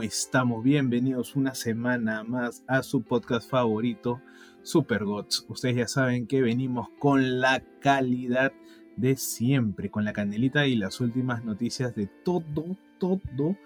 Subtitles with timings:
[0.00, 0.64] ¿Cómo estamos?
[0.64, 4.22] Bienvenidos una semana más a su podcast favorito,
[4.62, 5.44] Super Gods.
[5.46, 8.50] Ustedes ya saben que venimos con la calidad
[8.96, 13.58] de siempre, con la canelita y las últimas noticias de todo, todo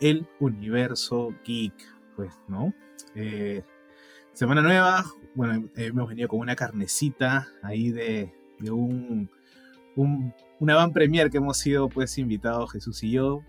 [0.00, 1.74] el universo geek.
[2.16, 2.72] Pues, ¿no?
[3.14, 3.62] Eh,
[4.32, 5.04] semana nueva,
[5.34, 9.28] bueno, hemos venido con una carnecita ahí de, de un,
[9.96, 13.42] un, una van premier que hemos sido pues invitados Jesús y yo,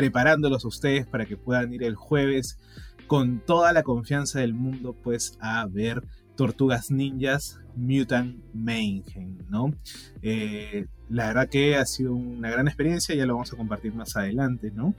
[0.00, 2.58] preparándolos a ustedes para que puedan ir el jueves
[3.06, 6.02] con toda la confianza del mundo pues a ver
[6.36, 9.74] Tortugas Ninjas Mutant Mayhem, ¿no?
[10.22, 14.16] Eh, la verdad que ha sido una gran experiencia, ya lo vamos a compartir más
[14.16, 14.94] adelante, ¿no?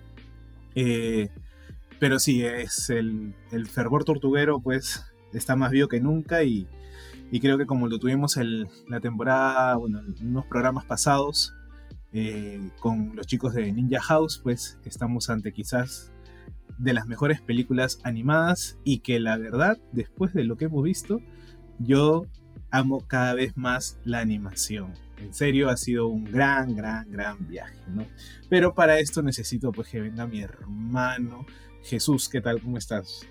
[0.75, 1.29] Eh,
[1.97, 3.33] pero sí, es el,
[3.71, 6.67] fervor tortuguero pues está más vivo que nunca y,
[7.31, 11.55] y creo que como lo tuvimos en la temporada, bueno, en unos programas pasados,
[12.13, 16.11] eh, con los chicos de Ninja House, pues estamos ante quizás
[16.77, 21.21] de las mejores películas animadas y que la verdad, después de lo que hemos visto,
[21.79, 22.25] yo
[22.71, 24.93] amo cada vez más la animación.
[25.17, 27.77] En serio, ha sido un gran, gran, gran viaje.
[28.49, 31.45] Pero para esto necesito pues que venga mi hermano
[31.83, 32.27] Jesús.
[32.27, 32.61] ¿Qué tal?
[32.61, 33.27] ¿Cómo estás?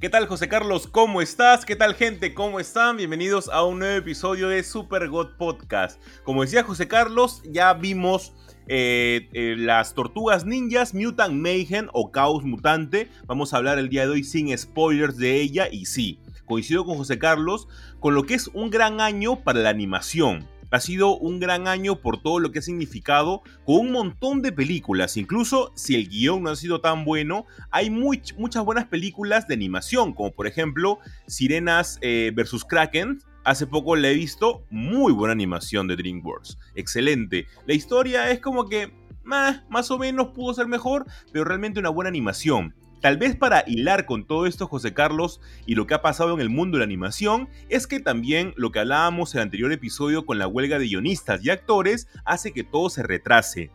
[0.00, 0.86] ¿Qué tal José Carlos?
[0.86, 1.66] ¿Cómo estás?
[1.66, 2.32] ¿Qué tal gente?
[2.32, 2.96] ¿Cómo están?
[2.96, 6.00] Bienvenidos a un nuevo episodio de Super God Podcast.
[6.24, 8.32] Como decía José Carlos, ya vimos
[8.66, 13.10] eh, eh, las tortugas ninjas Mutant Mayhem o Caos Mutante.
[13.26, 16.96] Vamos a hablar el día de hoy sin spoilers de ella y sí, coincido con
[16.96, 17.68] José Carlos
[17.98, 20.48] con lo que es un gran año para la animación.
[20.70, 24.52] Ha sido un gran año por todo lo que ha significado con un montón de
[24.52, 25.16] películas.
[25.16, 30.12] Incluso si el guion no ha sido tan bueno, hay muchas buenas películas de animación,
[30.12, 32.64] como por ejemplo Sirenas eh, vs.
[32.64, 33.18] Kraken.
[33.42, 36.58] Hace poco la he visto, muy buena animación de DreamWorks.
[36.74, 37.46] Excelente.
[37.66, 38.92] La historia es como que
[39.24, 42.74] más o menos pudo ser mejor, pero realmente una buena animación.
[43.00, 46.40] Tal vez para hilar con todo esto, José Carlos, y lo que ha pasado en
[46.40, 50.26] el mundo de la animación, es que también lo que hablábamos en el anterior episodio
[50.26, 53.70] con la huelga de guionistas y actores hace que todo se retrase.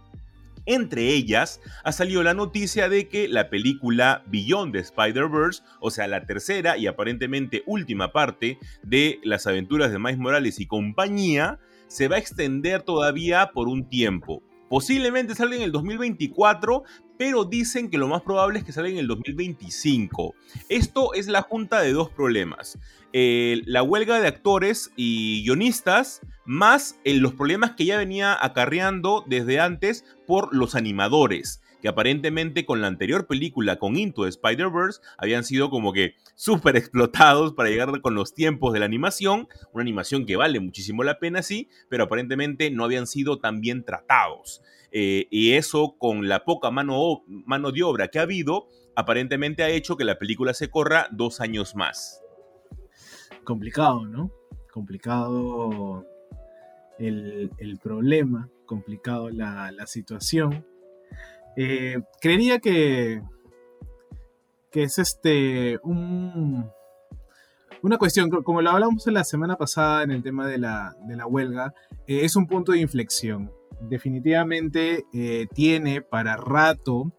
[0.68, 6.08] Entre ellas, ha salido la noticia de que la película Beyond the Spider-Verse, o sea,
[6.08, 12.08] la tercera y aparentemente última parte de las aventuras de Miles Morales y compañía, se
[12.08, 14.44] va a extender todavía por un tiempo.
[14.69, 16.84] Posiblemente salga en el 2024,
[17.18, 20.36] pero dicen que lo más probable es que salga en el 2025.
[20.70, 22.78] Esto es la junta de dos problemas.
[23.14, 30.03] La huelga de actores y guionistas, más los problemas que ya venía acarreando desde antes
[30.28, 35.94] por los animadores que aparentemente con la anterior película, con Into Spider-Verse, habían sido como
[35.94, 40.59] que súper explotados para llegar con los tiempos de la animación, una animación que vale
[40.59, 44.64] muchísimo la pena, sí, pero aparentemente no habían sido tan bien tratados.
[44.98, 49.70] Eh, y eso con la poca mano, mano de obra que ha habido, aparentemente ha
[49.70, 52.22] hecho que la película se corra dos años más.
[53.44, 54.32] Complicado, ¿no?
[54.72, 56.06] Complicado
[56.98, 60.66] el, el problema, complicado la, la situación.
[61.58, 63.22] Eh, creería que,
[64.72, 66.72] que es este un,
[67.82, 71.28] una cuestión, como lo hablamos la semana pasada en el tema de la, de la
[71.28, 71.74] huelga,
[72.08, 73.52] eh, es un punto de inflexión.
[73.81, 77.13] Definitivamente eh, tiene para rato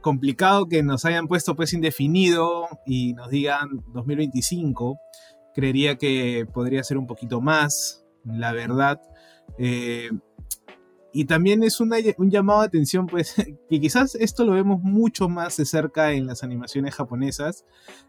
[0.00, 4.98] complicado que nos hayan puesto pues indefinido y nos digan 2025.
[5.54, 9.00] Creería que podría ser un poquito más, la verdad.
[11.14, 11.90] Y también es un
[12.30, 13.34] llamado de atención, pues,
[13.68, 17.66] que quizás esto lo vemos mucho más de cerca en las animaciones japonesas,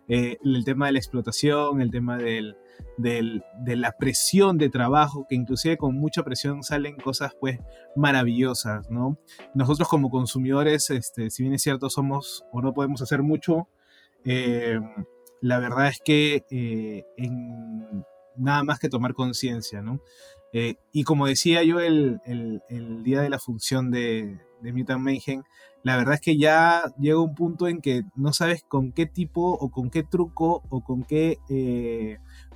[0.07, 2.55] eh, el tema de la explotación, el tema del,
[2.97, 3.41] de
[3.75, 7.59] la presión de trabajo, que inclusive con mucha presión salen cosas, pues,
[7.95, 9.17] maravillosas, ¿no?
[9.53, 13.67] Nosotros como consumidores, este, si bien es cierto, somos o no podemos hacer mucho,
[14.25, 14.79] eh,
[15.41, 17.03] la verdad es que eh,
[18.37, 19.99] nada más que tomar conciencia, ¿no?
[20.53, 22.21] Eh, y como decía yo el,
[23.03, 25.43] día de la función de, de Mutant Mayhem,
[25.81, 29.51] la verdad es que ya llega un punto en que no sabes con qué tipo
[29.51, 31.39] o con qué truco o con qué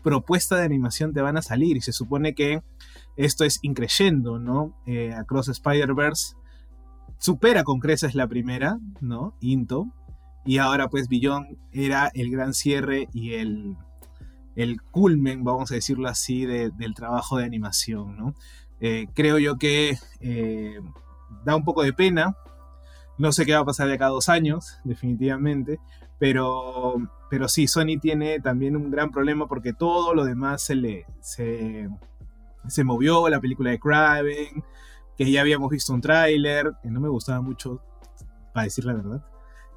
[0.04, 1.78] propuesta de animación te van a salir.
[1.78, 2.62] Y se supone que
[3.16, 4.76] esto es increyendo, ¿no?
[4.86, 6.36] Eh, Across Spider-Verse
[7.18, 9.36] supera con creces la primera, ¿no?
[9.42, 9.88] Into.
[10.46, 13.76] y ahora pues Beyond era el gran cierre y el,
[14.56, 18.34] el culmen, vamos a decirlo así, del trabajo de animación, ¿no?
[18.80, 20.80] Eh, creo yo que eh,
[21.44, 22.36] da un poco de pena.
[23.18, 25.80] No sé qué va a pasar de acá a dos años, definitivamente.
[26.19, 26.96] Pero,
[27.30, 31.90] pero sí, Sony tiene también un gran problema porque todo lo demás se le se,
[32.68, 33.30] se movió.
[33.30, 34.64] La película de Craven,
[35.18, 37.81] que ya habíamos visto un tráiler, que no me gustaba mucho,
[38.54, 39.25] para decir la verdad.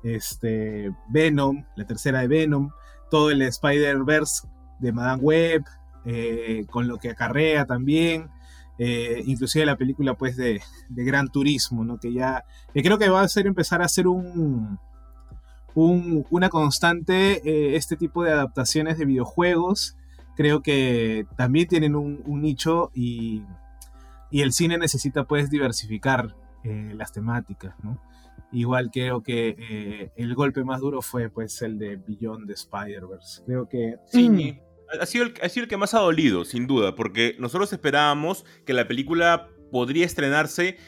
[0.02, 2.70] Este, Venom, la tercera de Venom,
[3.10, 4.48] todo el Spider-Verse
[4.78, 5.64] de Madame Web,
[6.06, 8.30] eh, con lo que acarrea también.
[8.78, 12.00] Eh, inclusive la película pues de, Gran Turismo, ¿no?
[12.00, 14.78] que ya creo que va a ser empezar a hacer un,
[15.74, 19.96] una constante eh, este tipo de adaptaciones de videojuegos.
[20.36, 23.42] Creo que también tienen un, nicho y,
[24.30, 26.34] el cine necesita pues diversificar
[26.64, 27.74] eh, las temáticas,
[28.52, 33.44] Igual creo que el golpe más duro fue pues el de Beyond the Spider-Verse.
[33.44, 33.94] Creo que...
[34.06, 34.58] Sí
[34.98, 38.88] ha sido, el, el que más ha dolido, sin duda, porque nosotros esperábamos que la
[38.88, 40.78] película podría estrenarse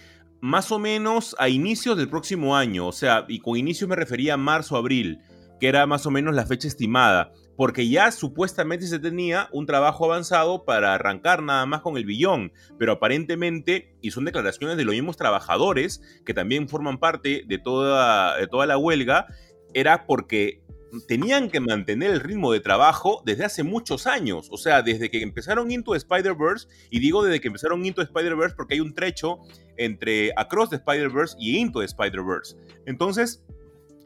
[0.42, 4.34] más o menos a inicios del próximo año, o sea, y con inicios me refería
[4.34, 5.20] a marzo, abril,
[5.60, 10.04] que era más o menos la fecha estimada, porque ya supuestamente se tenía un trabajo
[10.04, 14.96] avanzado para arrancar nada más con el billón, pero aparentemente, y son declaraciones de los
[14.96, 19.26] mismos trabajadores, que también forman parte de toda, de toda la huelga,
[19.74, 20.60] era porque
[21.06, 24.48] tenían que mantener el ritmo de trabajo desde hace muchos años.
[24.50, 28.74] O sea, desde que empezaron Into Spider-Verse, y digo desde que empezaron Into Spider-Verse porque
[28.74, 29.38] hay un trecho
[29.76, 32.56] entre Across the Spider-Verse y Into Spider-Verse.
[32.86, 33.42] Entonces,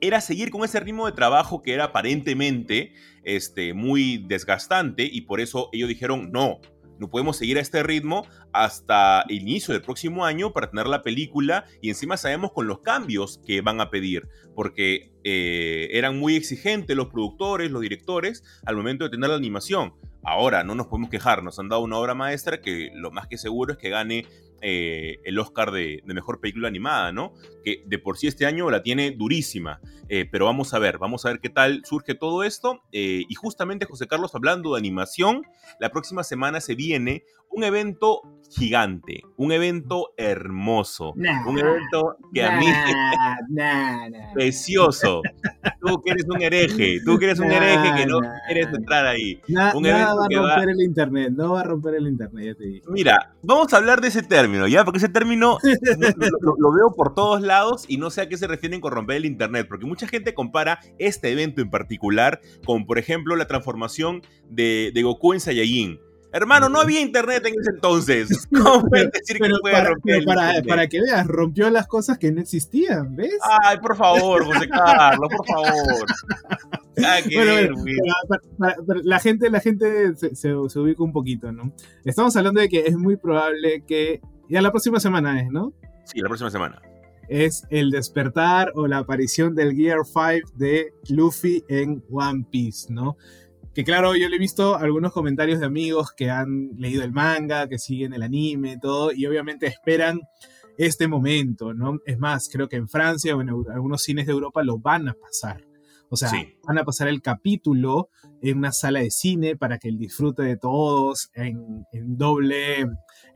[0.01, 2.93] era seguir con ese ritmo de trabajo que era aparentemente
[3.25, 6.61] este, muy desgastante y por eso ellos dijeron, no,
[6.99, 11.03] no podemos seguir a este ritmo hasta el inicio del próximo año para tener la
[11.03, 16.37] película y encima sabemos con los cambios que van a pedir, porque eh, eran muy
[16.37, 19.95] exigentes los productores, los directores al momento de tener la animación.
[20.23, 23.39] Ahora no nos podemos quejar, nos han dado una obra maestra que lo más que
[23.39, 24.27] seguro es que gane
[24.61, 27.35] eh, el Oscar de, Mejor Película Animada, ¿no?
[27.65, 29.81] Que de por sí este año la tiene durísima.
[30.09, 32.81] Eh, pero vamos a ver, vamos a ver qué tal surge todo esto.
[32.93, 35.43] Eh, y justamente, José Carlos, hablando de animación,
[35.81, 38.21] la próxima semana se viene un evento
[38.51, 42.67] gigante, un evento hermoso, un evento que a mí
[44.35, 45.23] precioso.
[45.81, 49.41] Tú que eres un hereje, tú que eres un hereje que no quieres entrar ahí.
[49.75, 52.65] un nada va a romper el internet, no va a romper el internet, ya te
[52.65, 52.83] dije.
[52.89, 54.85] Mira, vamos a hablar de ese término, ¿ya?
[54.85, 55.59] Porque ese término
[56.59, 59.27] lo, veo por todos lados y no sé a qué se refieren con romper el
[59.27, 64.91] internet, porque mucha gente compara este evento en particular con, por ejemplo, la transformación de,
[64.95, 66.01] de Goku en Saiyajin.
[66.37, 68.47] Hermano, no había internet en ese entonces.
[68.53, 72.31] ¿Cómo puedes decir que puede para, romper para, para, que veas, rompió las cosas que
[72.31, 73.39] no existían, ¿ves?
[73.65, 76.07] Ay, por favor, José Carlos, por favor.
[79.05, 81.73] la gente, la gente se, se, ubica un poquito, ¿no?
[82.05, 85.73] Estamos hablando de que es muy probable que ya la próxima semana es, ¿no?
[86.05, 86.81] Sí, la próxima semana.
[87.29, 93.17] Es el despertar o la aparición del Gear 5 de Luffy en One Piece, ¿no?
[93.75, 97.69] Que claro, yo le he visto algunos comentarios de amigos que han leído el manga,
[97.69, 100.21] que siguen el anime, todo, y obviamente esperan
[100.79, 101.99] este momento, ¿no?
[102.07, 105.15] Es más, creo que en Francia o en algunos cines de Europa lo van a
[105.15, 105.65] pasar.
[106.09, 106.31] O sea,
[106.67, 110.57] van a pasar el capítulo en una sala de cine para que el disfrute de
[110.57, 112.87] todos en, doble,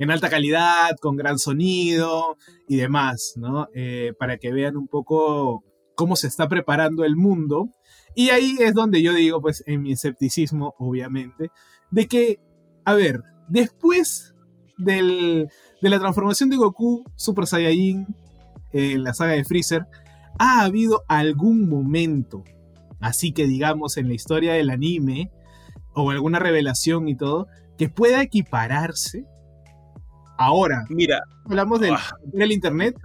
[0.00, 3.68] en alta calidad, con gran sonido y demás, ¿no?
[3.74, 5.62] Eh, para que vean un poco
[5.94, 7.70] cómo se está preparando el mundo
[8.14, 11.50] y ahí es donde yo digo, pues, en mi escepticismo, obviamente,
[11.90, 12.40] de que,
[12.84, 14.34] a ver, después
[14.78, 15.48] del,
[15.80, 18.06] de la transformación de Goku Super Saiyajin
[18.72, 19.86] en la saga de Freezer,
[20.38, 22.42] ha habido algún momento,
[23.00, 25.30] así que digamos en la historia del anime,
[25.94, 29.24] o alguna revelación y todo, que pueda equipararse.
[30.42, 31.94] Ahora, mira, hablamos del,
[32.32, 32.96] del internet,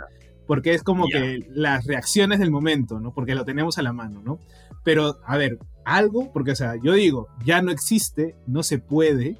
[0.47, 3.13] porque es como que las reacciones del momento, ¿no?
[3.13, 4.39] Porque lo tenemos a la mano, ¿no?
[4.85, 9.37] Pero, a ver, algo, porque, o sea, yo digo, ya no existe, no se puede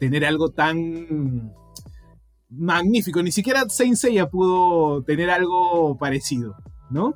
[0.00, 1.54] tener algo tan
[2.48, 3.22] magnífico.
[3.22, 6.56] Ni siquiera Saint Seiya pudo tener algo parecido,
[6.90, 7.14] ¿no?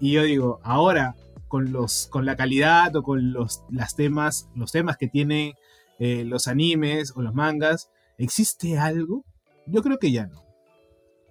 [0.00, 1.14] Y yo digo, ahora,
[1.46, 5.52] con, los, con la calidad o con los las temas, los temas que tienen
[6.00, 9.24] eh, los animes o los mangas, ¿existe algo?
[9.66, 10.44] Yo creo que ya no.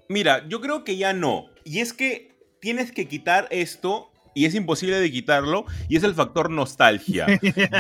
[0.10, 1.46] Mira, yo creo que ya no.
[1.64, 6.14] Y es que tienes que quitar esto y es imposible de quitarlo, y es el
[6.14, 7.28] factor nostalgia.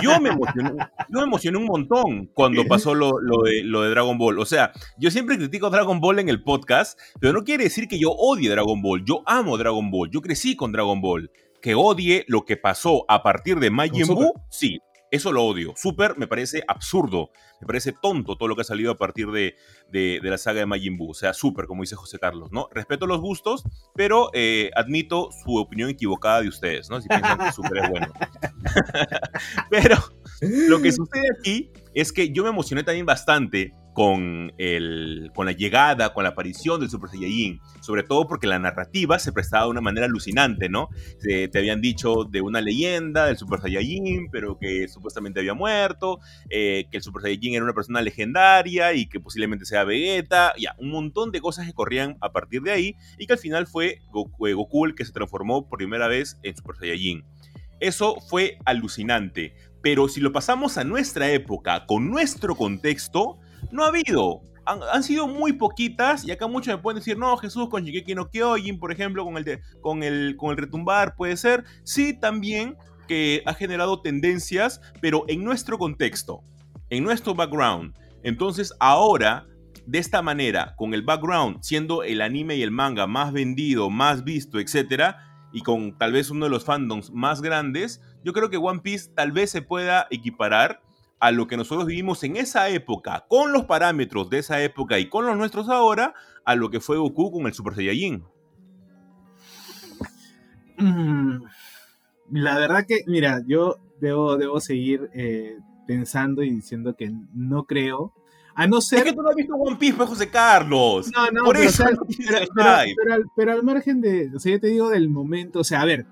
[0.04, 0.72] Yo me emocioné,
[1.10, 4.40] yo me emocioné un montón cuando pasó lo, de, lo de Dragon Ball.
[4.40, 8.00] O sea, yo siempre critico Dragon Ball en el podcast, pero no quiere decir que
[8.00, 9.04] yo odie Dragon Ball.
[9.06, 11.32] Yo amo Dragon Ball, yo crecí con Dragon Ball.
[11.62, 14.80] que odie lo que pasó a partir de Majin Buu, sí,
[15.13, 15.74] eso lo odio.
[15.75, 17.29] Super me parece absurdo,
[17.62, 19.55] me parece tonto todo lo que ha salido a partir de,
[19.91, 21.12] de, la saga de Majin Buu.
[21.12, 22.67] O sea, Super, como dice José Carlos, ¿no?
[22.72, 23.63] Respeto los gustos,
[23.96, 27.00] pero eh, admito su opinión equivocada de ustedes, ¿no?
[27.00, 28.12] Si piensan que Super es bueno.
[29.70, 29.98] pero
[30.41, 35.52] lo que sucede aquí es que yo me emocioné también bastante con, el, con la
[35.52, 39.72] llegada, con la aparición del Super Saiyajin, sobre todo porque la narrativa se prestaba de
[39.72, 40.90] una manera alucinante, ¿no?
[41.22, 46.20] te habían dicho de una leyenda del Super Saiyajin, pero que supuestamente había muerto,
[46.50, 50.76] eh, que el Super Saiyajin era una persona legendaria y que posiblemente sea Vegeta, ya,
[50.80, 54.02] un montón de cosas que corrían a partir de ahí y que al final fue
[54.12, 57.24] Goku, eh, Goku el que se transformó por primera vez en Super Saiyajin.
[57.80, 63.40] Eso fue alucinante, pero si lo pasamos a nuestra época, con nuestro contexto,
[63.72, 64.41] no ha habido.
[64.65, 68.29] Han, sido muy poquitas y acá muchos me pueden decir, no, Jesús con Shigeki no
[68.29, 71.65] Kyojin, por ejemplo, con el, con, el, con el retumbar, puede ser.
[71.84, 72.77] Sí, también
[73.08, 76.43] que ha generado tendencias, pero en nuestro contexto,
[76.89, 77.93] en nuestro background.
[78.24, 79.46] Entonces ahora,
[79.86, 84.24] de esta manera, con el background, siendo el anime y el manga más vendido, más
[84.24, 85.15] visto, etc.,
[85.51, 89.12] y con tal vez uno de los fandoms más grandes, yo creo que One Piece
[89.13, 90.82] tal vez se pueda equiparar
[91.24, 95.08] a lo que nosotros vivimos en esa época, con los parámetros de esa época y
[95.08, 96.13] con los nuestros ahora,
[96.44, 98.25] a lo que fue Goku con el Super Saiyajin.
[100.77, 101.44] Mm,
[102.30, 105.56] la verdad que, mira, yo debo, debo seguir eh,
[105.88, 108.13] pensando y diciendo que no creo.
[108.53, 109.00] A no ser.
[109.00, 111.10] Es que tú no has visto One Piece, pues, José Carlos.
[111.15, 111.86] No, no, Por pero, eso
[113.34, 114.30] pero, al, margen de.
[114.36, 115.62] O sea, yo te digo del momento.
[115.62, 116.06] O sea, a ver.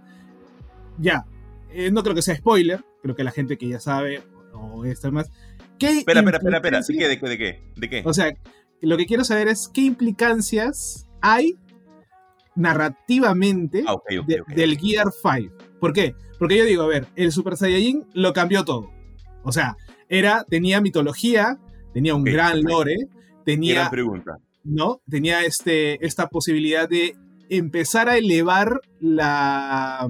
[0.97, 1.25] Ya.
[1.69, 2.85] Eh, no creo que sea spoiler.
[3.01, 4.23] Creo que la gente que ya sabe
[4.61, 5.29] o esta más.
[5.79, 6.81] ¿Qué espera, espera, espera, espera.
[6.81, 7.63] ¿De qué, de, qué, de qué?
[7.75, 8.03] ¿De qué?
[8.05, 8.33] O sea,
[8.81, 11.55] lo que quiero saber es qué implicancias hay
[12.55, 13.95] narrativamente ah,
[14.55, 15.55] del Gear 5.
[15.79, 16.15] ¿Por qué?
[16.37, 18.91] Porque yo digo, a ver, el Super Saiyajin lo cambió todo.
[19.43, 19.77] O sea,
[20.09, 21.59] era, tenía mitología,
[21.93, 22.95] tenía un gran lore,
[23.45, 23.75] tenía...
[23.75, 24.37] Gran pregunta.
[24.63, 25.01] ¿No?
[25.09, 27.15] Tenía este, esta posibilidad de
[27.49, 30.07] empezar a elevar la,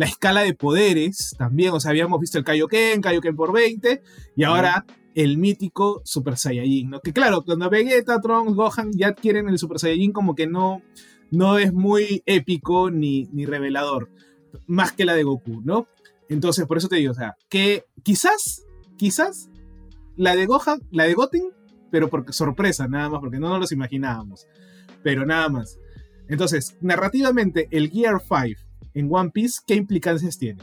[0.00, 4.02] la escala de poderes también, o sea, habíamos visto el Kaioken, Kaioken por 20,
[4.34, 7.00] y ahora el mítico Super Saiyajin, ¿no?
[7.00, 10.80] Que claro, cuando Vegeta, Trunks, Gohan ya adquieren el Super Saiyajin como que no,
[11.30, 14.08] no es muy épico ni, ni revelador,
[14.66, 15.86] más que la de Goku, ¿no?
[16.30, 18.64] Entonces, por eso te digo, o sea, que quizás,
[18.96, 19.50] quizás
[20.16, 21.52] la de Gohan, la de Goten,
[21.90, 24.46] pero por sorpresa, nada más, porque no nos los imaginábamos,
[25.02, 25.78] pero nada más.
[26.26, 30.62] Entonces, narrativamente, el Gear 5 en One Piece, ¿qué implicancias tiene?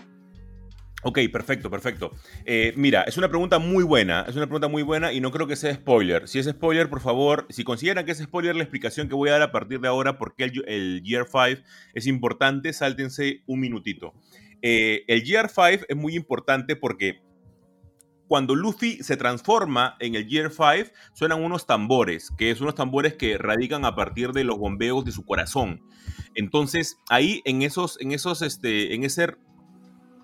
[1.04, 2.12] Ok, perfecto, perfecto.
[2.44, 5.46] Eh, mira, es una pregunta muy buena, es una pregunta muy buena y no creo
[5.48, 6.28] que sea spoiler.
[6.28, 9.34] Si es spoiler, por favor, si consideran que es spoiler la explicación que voy a
[9.34, 11.62] dar a partir de ahora, porque el, el Year 5
[11.94, 14.16] es importante, sáltense un minutito.
[14.64, 17.22] Eh, el Year 5 es muy importante porque
[18.28, 23.14] cuando Luffy se transforma en el Year 5, suenan unos tambores, que es unos tambores
[23.14, 25.82] que radican a partir de los bombeos de su corazón.
[26.36, 29.36] Entonces, ahí en esos, en esos, este, en ese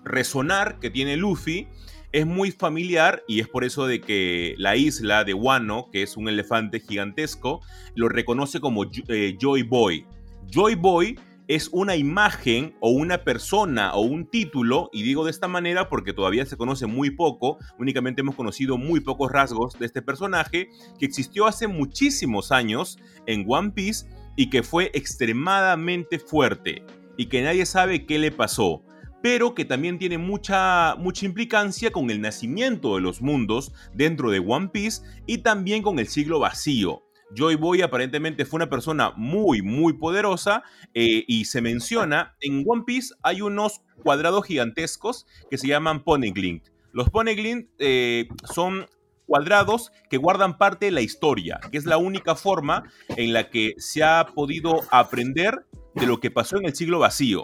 [0.04, 1.68] resonar que tiene Luffy,
[2.12, 6.16] es muy familiar y es por eso de que la isla de Wano, que es
[6.16, 7.60] un elefante gigantesco,
[7.96, 10.06] lo reconoce como eh, Joy Boy.
[10.48, 15.48] Joy Boy es una imagen o una persona o un título, y digo de esta
[15.48, 20.02] manera porque todavía se conoce muy poco, únicamente hemos conocido muy pocos rasgos de este
[20.02, 26.84] personaje, que existió hace muchísimos años en One Piece y que fue extremadamente fuerte
[27.16, 28.82] y que nadie sabe qué le pasó,
[29.22, 34.38] pero que también tiene mucha, mucha implicancia con el nacimiento de los mundos dentro de
[34.38, 37.02] One Piece y también con el siglo vacío.
[37.34, 40.62] Joy Boy aparentemente fue una persona muy, muy poderosa
[40.94, 46.62] eh, y se menciona, en One Piece hay unos cuadrados gigantescos que se llaman Poneglyph.
[46.92, 48.86] Los Poneglyph eh, son
[49.26, 52.84] cuadrados que guardan parte de la historia, que es la única forma
[53.16, 57.42] en la que se ha podido aprender de lo que pasó en el siglo vacío.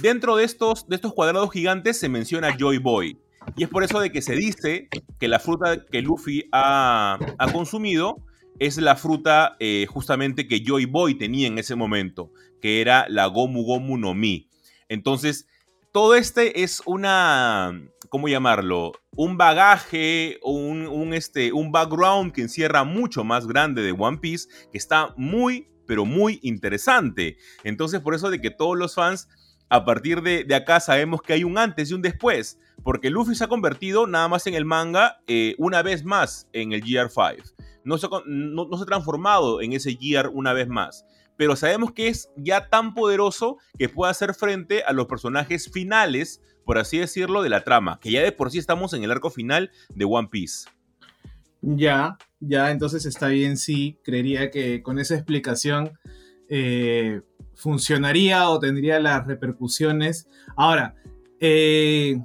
[0.00, 3.18] Dentro de estos, de estos cuadrados gigantes se menciona Joy Boy.
[3.56, 7.52] Y es por eso de que se dice que la fruta que Luffy ha, ha
[7.52, 8.24] consumido
[8.60, 13.26] es la fruta eh, justamente que Joy Boy tenía en ese momento, que era la
[13.26, 14.48] Gomu Gomu no Mi.
[14.88, 15.48] Entonces,
[15.92, 17.72] todo este es una,
[18.10, 18.92] ¿cómo llamarlo?
[19.16, 24.48] Un bagaje, un, un, este, un background que encierra mucho más grande de One Piece,
[24.70, 27.38] que está muy, pero muy interesante.
[27.64, 29.28] Entonces, por eso de que todos los fans,
[29.70, 33.44] a partir de, acá, sabemos que hay un antes y un después, porque Luffy se
[33.44, 37.98] ha convertido nada más en el manga eh, una vez más en el GR5 no
[37.98, 41.04] se, ha transformado en ese Gear una vez más.
[41.36, 46.42] pero sabemos que es ya tan poderoso que puede hacer frente a los personajes finales,
[46.66, 49.30] por así decirlo, de la trama, que ya de por sí estamos en el arco
[49.30, 50.68] final de One Piece.
[51.62, 55.98] Ya, ya, entonces está bien, sí, creería que con esa explicación
[56.48, 57.22] eh,
[57.54, 60.28] funcionaría o tendría las repercusiones.
[60.56, 60.94] Ahora,
[61.38, 62.18] eh,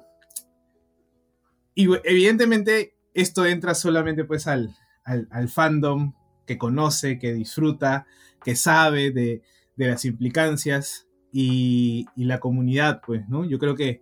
[1.75, 6.13] y evidentemente esto entra solamente pues al, al, fandom
[6.45, 8.05] que conoce, que disfruta,
[8.43, 9.41] que sabe de,
[9.77, 13.45] las implicancias y, la comunidad, pues, ¿no?
[13.45, 14.01] Yo creo que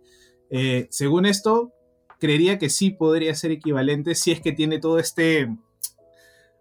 [0.50, 1.72] eh, según esto,
[2.18, 5.54] creería que sí podría ser equivalente si es que tiene todo este...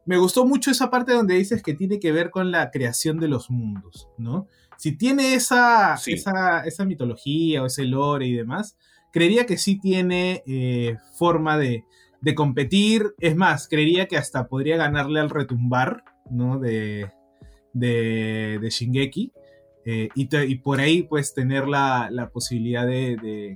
[0.06, 3.30] Me gustó mucho esa parte donde dices que tiene que ver con la creación de
[3.30, 4.48] los mundos, ¿no?
[4.78, 8.76] Si tiene esa, esa, mitología o ese lore y demás,
[9.14, 11.86] creería que sí tiene eh, forma de,
[12.36, 13.14] competir.
[13.20, 16.60] Es más, creería que hasta podría ganarle al retumbar, ¿no?
[16.60, 17.12] De,
[17.74, 19.34] de, Shingeki.
[19.86, 23.56] Eh, y, por ahí, pues, tener la, posibilidad de,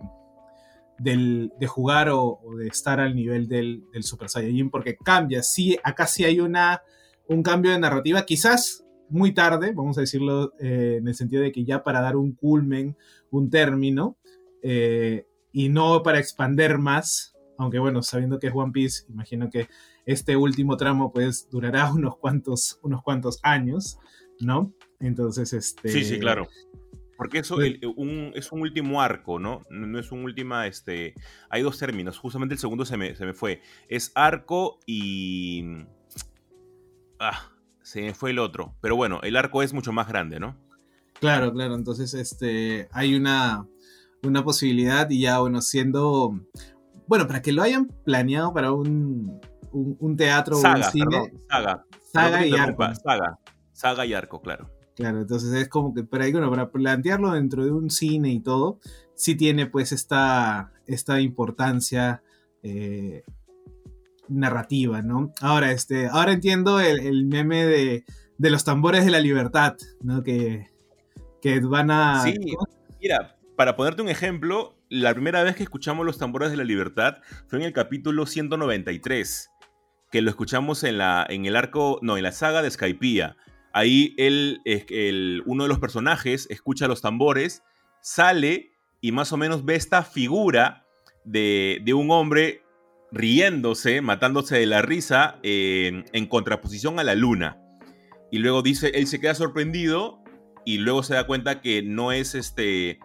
[1.00, 5.42] de, jugar o, de estar al nivel del, Super Saiyajin, porque cambia.
[5.44, 6.82] Sí, acá sí hay una,
[7.28, 8.26] un cambio de narrativa.
[8.26, 12.18] Quizás muy tarde, vamos a decirlo eh, en el sentido de que ya para dar
[12.18, 12.98] un culmen,
[13.32, 14.18] un término,
[14.62, 19.68] eh, y no para expander más, aunque bueno, sabiendo que es One Piece, imagino que
[20.06, 24.00] este último tramo pues durará unos cuantos, unos cuantos años,
[24.40, 24.74] ¿no?
[25.00, 25.90] Entonces, este...
[25.90, 26.48] Sí, sí, claro.
[27.18, 27.80] Porque eso pues
[28.36, 29.62] es un último arco, ¿no?
[29.72, 31.16] No es un última, este...
[31.50, 33.62] Hay dos términos, justamente el segundo se me, se me fue.
[33.90, 35.66] Es arco y...
[37.20, 38.76] Ah, se me fue el otro.
[38.82, 40.56] Pero bueno, el arco es mucho más grande, ¿no?
[41.20, 41.74] Claro, claro.
[41.74, 43.68] Entonces, este, hay una,
[44.22, 46.40] una posibilidad y ya, bueno, siendo...
[47.08, 49.40] Bueno, para que lo hayan planeado para un,
[49.72, 51.32] un, teatro o un cine...
[51.50, 51.86] saga.
[52.12, 52.84] Saga y arco.
[52.96, 53.40] Saga.
[53.72, 54.70] Saga y arco, claro.
[54.96, 58.80] Claro, entonces es como que para, bueno, para plantearlo dentro de un cine y todo,
[59.14, 62.24] sí tiene pues esta, esta importancia
[62.64, 63.24] eh,
[64.28, 65.32] narrativa, ¿no?
[65.40, 68.06] Ahora, este, ahora entiendo el, meme de,
[68.40, 70.24] los tambores de la libertad, ¿no?
[70.24, 70.68] Que,
[71.44, 72.24] que van a...
[72.24, 72.34] Sí,
[73.00, 77.18] mira, para ponerte un ejemplo, la primera vez que escuchamos los tambores de la libertad
[77.48, 79.50] fue en el capítulo 193,
[80.12, 83.36] que lo escuchamos en, la, en el arco, no, en la saga de Skypiea.
[83.74, 84.62] Ahí el,
[85.46, 87.64] uno de los personajes escucha los tambores,
[88.02, 88.72] sale
[89.02, 90.86] y más o menos ve esta figura
[91.26, 92.64] de, de un hombre
[93.12, 97.62] riéndose, matándose de la risa en contraposición a la luna.
[98.32, 100.22] Y luego dice, él se queda sorprendido
[100.66, 103.00] y luego se da cuenta que no es este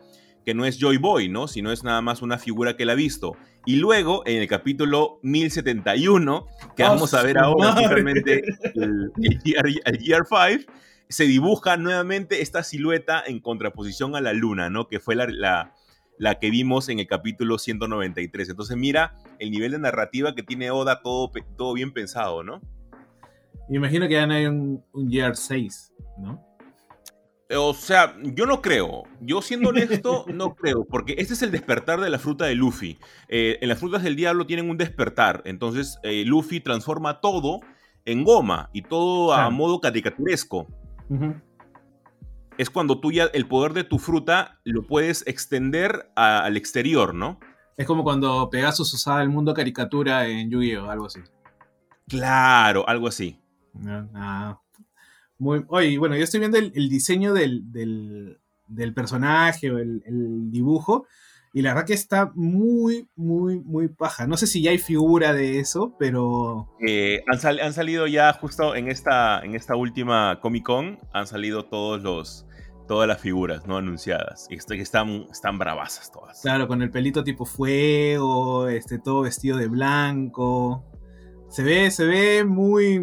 [0.45, 1.49] que no es Joy Boy, ¿no?
[1.49, 3.37] Sino es nada más una figura que él ha visto.
[3.65, 8.43] Y luego, en el capítulo 1071, que vamos a ver ahora, justamente
[8.75, 10.73] el, el, GR, 5,
[11.09, 14.89] se dibuja nuevamente esta silueta en contraposición a la luna, ¿no?
[14.89, 15.73] Que fue la,
[16.19, 18.49] la que vimos en el capítulo 193.
[18.49, 22.61] Entonces mira el nivel de narrativa que tiene Oda, todo, todo bien pensado, ¿no?
[23.69, 26.52] Me imagino que ya no hay un, un Year 6, ¿no?
[27.57, 29.05] O sea, yo no creo.
[29.21, 30.85] Yo siendo honesto, no creo.
[30.85, 32.99] Porque este es el despertar de la fruta de Luffy.
[33.29, 35.43] Eh, en las frutas del diablo tienen un despertar.
[35.45, 37.61] Entonces, eh, Luffy transforma todo
[38.05, 40.67] en goma y todo a modo caricaturesco
[42.59, 47.38] es cuando tú ya el poder de tu fruta lo puedes extender al exterior, ¿no?
[47.77, 50.91] Es como cuando Pegasus usaba el mundo caricatura en Yu-Gi-Oh!
[50.91, 51.21] algo así.
[52.09, 53.41] Claro, algo así.
[54.15, 54.61] Ah,
[55.43, 58.39] muy, oye, bueno, yo estoy viendo el, diseño del,
[58.95, 61.07] personaje o el, dibujo.
[61.53, 64.27] Y la verdad que está muy, muy, muy paja.
[64.27, 66.69] No sé si ya hay figura de eso, pero.
[66.87, 71.67] Eh, han, han, salido ya justo en esta, en esta última Comic Con, han salido
[71.67, 72.47] todos los.
[72.89, 74.49] Todas las figuras no anunciadas.
[74.51, 76.41] Y están, están bravasas todas.
[76.43, 80.85] Claro, con el pelito tipo fuego, este, todo vestido de blanco.
[81.49, 83.01] Se ve, se ve muy.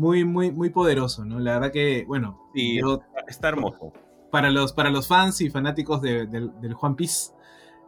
[0.00, 1.38] Muy, muy, muy poderoso, ¿no?
[1.38, 2.50] La verdad que, bueno.
[2.54, 2.80] Sí,
[3.28, 3.92] está hermoso
[4.30, 7.32] para los, para los fans y fanáticos del One Piece.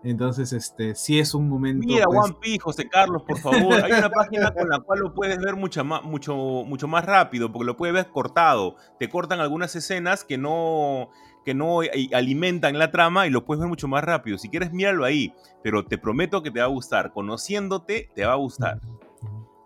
[0.04, 1.86] Entonces, este, sí es un momento.
[1.86, 3.82] Mira, pues One Piece, José Carlos, por favor.
[3.82, 7.52] Hay una página con la cual lo puedes ver mucho más, mucho, mucho más rápido,
[7.52, 8.76] porque lo puedes ver cortado.
[8.98, 11.08] Te cortan algunas escenas que no,
[11.44, 11.80] que no
[12.12, 14.38] alimentan la trama y lo puedes ver mucho más rápido.
[14.38, 15.32] Si quieres, míralo ahí.
[15.62, 17.12] Pero te prometo que te va a gustar.
[17.12, 18.80] Conociéndote, te va a gustar.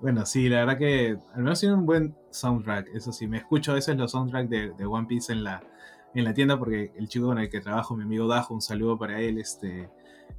[0.01, 2.89] Bueno, sí, la verdad que al menos tiene un buen soundtrack.
[2.95, 5.63] Eso sí, me escucho a veces los soundtracks de, de One Piece en la,
[6.15, 8.99] en la tienda porque el chico con el que trabajo, mi amigo Dajo, un saludo
[8.99, 9.91] para él, este,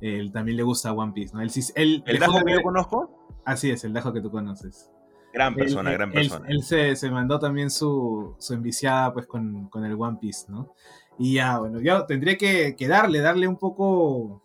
[0.02, 1.42] él también le gusta One Piece, ¿no?
[1.42, 3.28] ¿El Dajo que yo conozco?
[3.46, 4.92] Así es, el Dajo que tú conoces.
[5.34, 6.48] Gran persona, gran persona.
[6.50, 10.74] Él, se, mandó también su, su enviciada pues con, el One Piece, ¿no?
[11.20, 14.42] Y ya, bueno, yo tendría que, darle, darle un poco,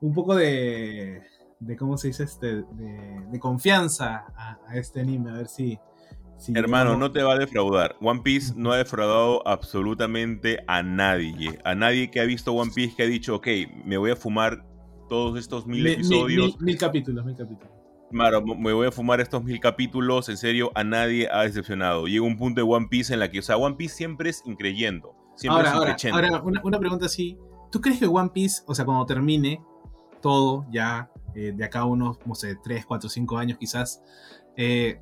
[0.00, 1.22] un poco de,
[1.60, 2.24] de ¿cómo se dice?
[2.24, 5.78] Este, de, confianza a, este anime, a ver si...
[6.54, 7.96] Hermano, no te va a defraudar.
[8.00, 11.58] One Piece no ha defraudado absolutamente a nadie.
[11.64, 13.46] A nadie que ha visto One Piece que ha dicho, ok,
[13.84, 14.64] me voy a fumar
[15.08, 16.60] todos estos mil, episodios.
[16.60, 17.72] Mil, capítulos, mil capítulos.
[18.10, 22.06] Claro, me voy a fumar estos mil capítulos, en serio, a nadie ha decepcionado.
[22.06, 24.42] Llega un punto de One Piece en la que, o sea, One Piece siempre es
[24.46, 25.14] increyendo.
[25.36, 27.38] Siempre ahora, es ahora, ahora una, una, pregunta así.
[27.70, 29.60] ¿Tú crees que One Piece, o sea, cuando termine
[30.22, 34.02] todo, ya eh, de acá a unos, no sé, 3, 4, 5 años quizás,
[34.56, 35.00] eh,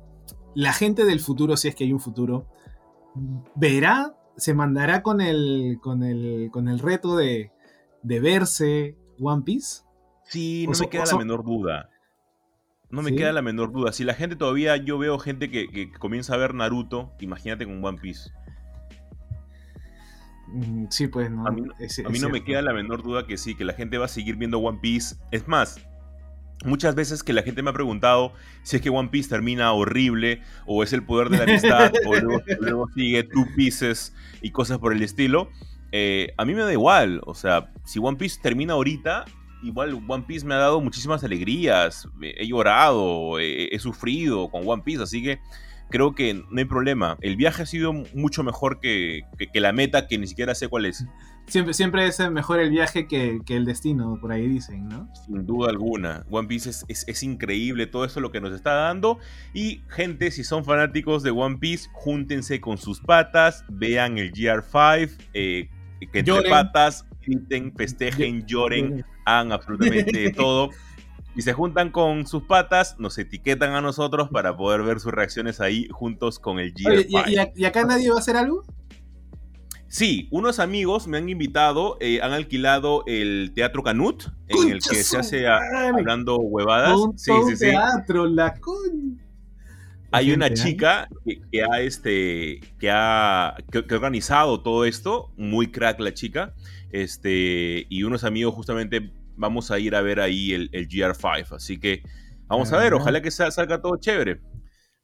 [0.57, 2.47] la gente del futuro, si es que hay un futuro,
[3.53, 7.51] verá, se mandará con el, con el, con el reto de,
[8.01, 9.83] de verse One Piece?
[10.23, 11.91] Sí, no me queda la menor duda.
[12.89, 13.91] No me queda la menor duda.
[13.91, 17.99] Si la gente todavía, yo veo gente que, comienza a ver Naruto, imagínate con One
[18.01, 18.31] Piece.
[20.47, 21.45] Mm, sí, pues no.
[21.45, 21.61] A mí,
[22.19, 24.57] no me queda la menor duda que sí, que la gente va a seguir viendo
[24.57, 25.17] One Piece.
[25.29, 25.87] Es más,
[26.65, 30.41] muchas veces que la gente me ha preguntado si es que One Piece termina horrible,
[30.65, 34.93] o es el poder de la amistad, o luego, sigue Two Pieces y cosas por
[34.93, 35.49] el estilo.
[35.91, 37.21] Eh, a mí me da igual.
[37.25, 39.25] O sea, si One Piece termina ahorita,
[39.63, 45.03] igual One Piece me ha dado muchísimas alegrías, he llorado, he, sufrido con One Piece,
[45.03, 45.39] así que
[45.89, 47.17] creo que no hay problema.
[47.21, 51.05] El viaje ha sido mucho mejor que, la meta, que ni siquiera sé cuál es.
[51.47, 55.09] Siempre, siempre es mejor el viaje que, el destino, por ahí dicen, ¿no?
[55.25, 56.25] Sin duda alguna.
[56.29, 59.17] One Piece es, increíble todo esto lo que nos está dando.
[59.53, 65.09] Y gente, si son fanáticos de One Piece, júntense con sus patas, vean el GR5,
[65.33, 65.69] eh,
[66.11, 70.69] que entre patas griten, festejen, lloren, hagan absolutamente todo.
[71.35, 75.61] Y se juntan con sus patas, nos etiquetan a nosotros para poder ver sus reacciones
[75.61, 77.05] ahí juntos con el g
[77.55, 78.63] ¿y, acá nadie va a hacer algo?
[79.89, 85.03] Sí, unos amigos me han invitado, eh, han alquilado el Teatro Canut, en el que
[85.03, 86.99] se hace hablando huevadas.
[87.15, 87.65] sí, sí, sí.
[87.67, 88.53] teatro, la
[90.11, 91.09] hay una chica
[91.51, 93.55] que, ha este que ha
[93.91, 96.53] organizado todo esto, muy crack la chica,
[96.91, 102.03] este y unos amigos justamente vamos a ir a ver ahí el, GR5, así que
[102.47, 104.41] vamos a ver, ojalá que salga todo chévere.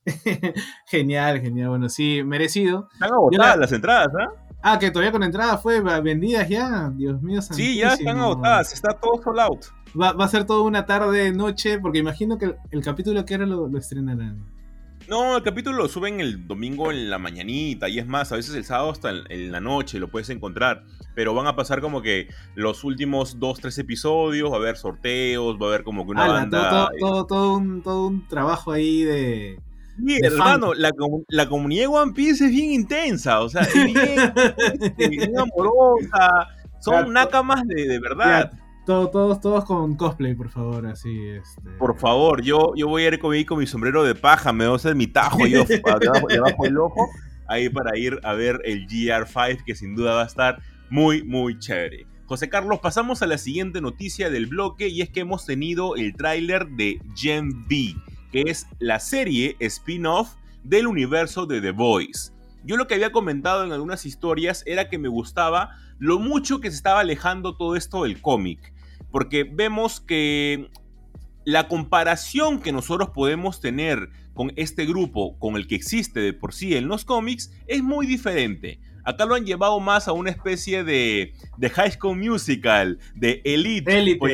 [0.88, 2.90] genial, genial, bueno, sí, merecido.
[2.94, 4.43] Están agotadas las entradas, ¿ah?
[4.66, 7.42] Ah, que todavía con entradas fue vendidas ya, Dios mío.
[7.42, 9.66] Sí, ya están agotadas, está todo sold out.
[10.00, 13.68] Va, a ser toda una tarde, noche, porque imagino que el, capítulo que era lo,
[13.68, 14.54] lo estrenarán.
[15.10, 18.56] No, el capítulo lo suben el domingo en la mañanita y es más, a veces
[18.56, 20.86] el sábado hasta en la noche lo puedes encontrar.
[21.14, 25.58] Pero van a pasar como que los últimos dos, tres episodios, va a haber sorteos,
[25.62, 26.90] va a haber como que una banda.
[27.00, 29.60] Todo, todo, un, todo un trabajo ahí de.
[29.98, 30.92] Sí, hermano, la,
[31.30, 36.48] la, comunidad de One Piece es bien intensa, o sea, es bien, amorosa,
[36.80, 38.52] son nakamas de, de verdad
[38.86, 41.28] todos, todos con cosplay, por favor, así.
[41.28, 41.70] Este...
[41.78, 44.74] Por favor, yo, yo voy a ir con, con mi sombrero de paja, me voy
[44.74, 47.10] a hacer mi tajo yo debajo, debajo del ojo,
[47.48, 51.58] ahí para ir a ver el GR5, que sin duda va a estar muy, muy
[51.60, 52.06] chévere.
[52.26, 56.16] José Carlos, pasamos a la siguiente noticia del bloque y es que hemos tenido el
[56.16, 57.96] tráiler de Gen V,
[58.34, 60.34] que es la serie spin-off
[60.66, 62.34] del universo de The Voice.
[62.66, 66.70] Yo lo que había comentado en algunas historias era que me gustaba lo mucho que
[66.70, 68.74] se estaba alejando todo esto del cómic
[69.14, 70.72] porque vemos que
[71.46, 76.52] la comparación que nosotros podemos tener con este grupo, con el que existe de por
[76.52, 78.80] sí en los cómics, es muy diferente.
[79.04, 83.92] Acá lo han llevado más a una especie de, de High School Musical, de Elite,
[83.92, 84.28] de élite,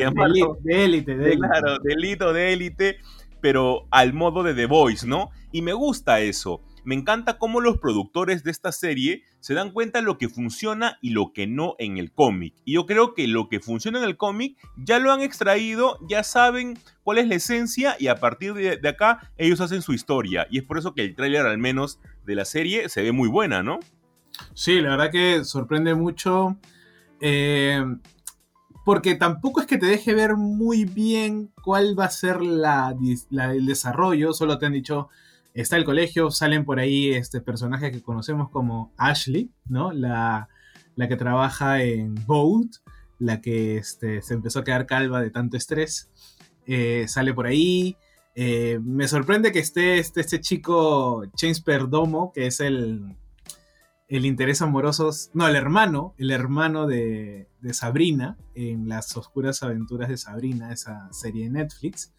[0.62, 2.98] de élite, de Claro, de élite o de élite,
[3.40, 5.30] pero al modo de The Voice, ¿no?
[5.52, 9.98] Y me gusta eso me encanta cómo los productores de esta serie se dan cuenta
[9.98, 12.54] de lo que funciona y lo que no en el cómic.
[12.64, 16.22] Y yo creo que lo que funciona en el cómic ya lo han extraído, ya
[16.22, 20.46] saben cuál es la esencia y a partir de, acá ellos hacen su historia.
[20.50, 23.28] Y es por eso que el tráiler al menos de la serie se ve muy
[23.28, 23.80] buena, ¿no?
[24.54, 26.56] Sí, la verdad que sorprende mucho.
[27.20, 27.84] Eh,
[28.90, 34.32] porque tampoco es que te deje ver muy bien cuál va a ser el desarrollo,
[34.32, 35.08] solo te han dicho
[35.54, 39.92] está el colegio, salen por ahí este personaje que conocemos como Ashley, ¿no?
[39.92, 40.48] La,
[40.96, 42.66] que trabaja en Boat,
[43.20, 46.10] la que este, se empezó a quedar calva de tanto estrés.
[46.66, 47.96] Eh, sale por ahí.
[48.34, 53.14] Eh, me sorprende que esté este, este chico James Perdomo, que es el,
[54.10, 60.08] el interés amoroso, no, el hermano, el hermano de, de, Sabrina, en las oscuras aventuras
[60.08, 62.12] de Sabrina, esa serie de Netflix,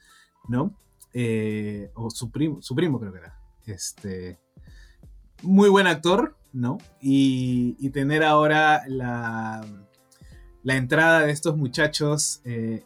[0.48, 0.74] ¿no?
[1.14, 3.38] Eh, o su primo, su primo creo que era.
[3.66, 4.40] este,
[5.42, 6.78] muy buen actor, ¿no?
[7.02, 9.62] Y, tener ahora la,
[10.64, 12.86] la, entrada de estos muchachos eh,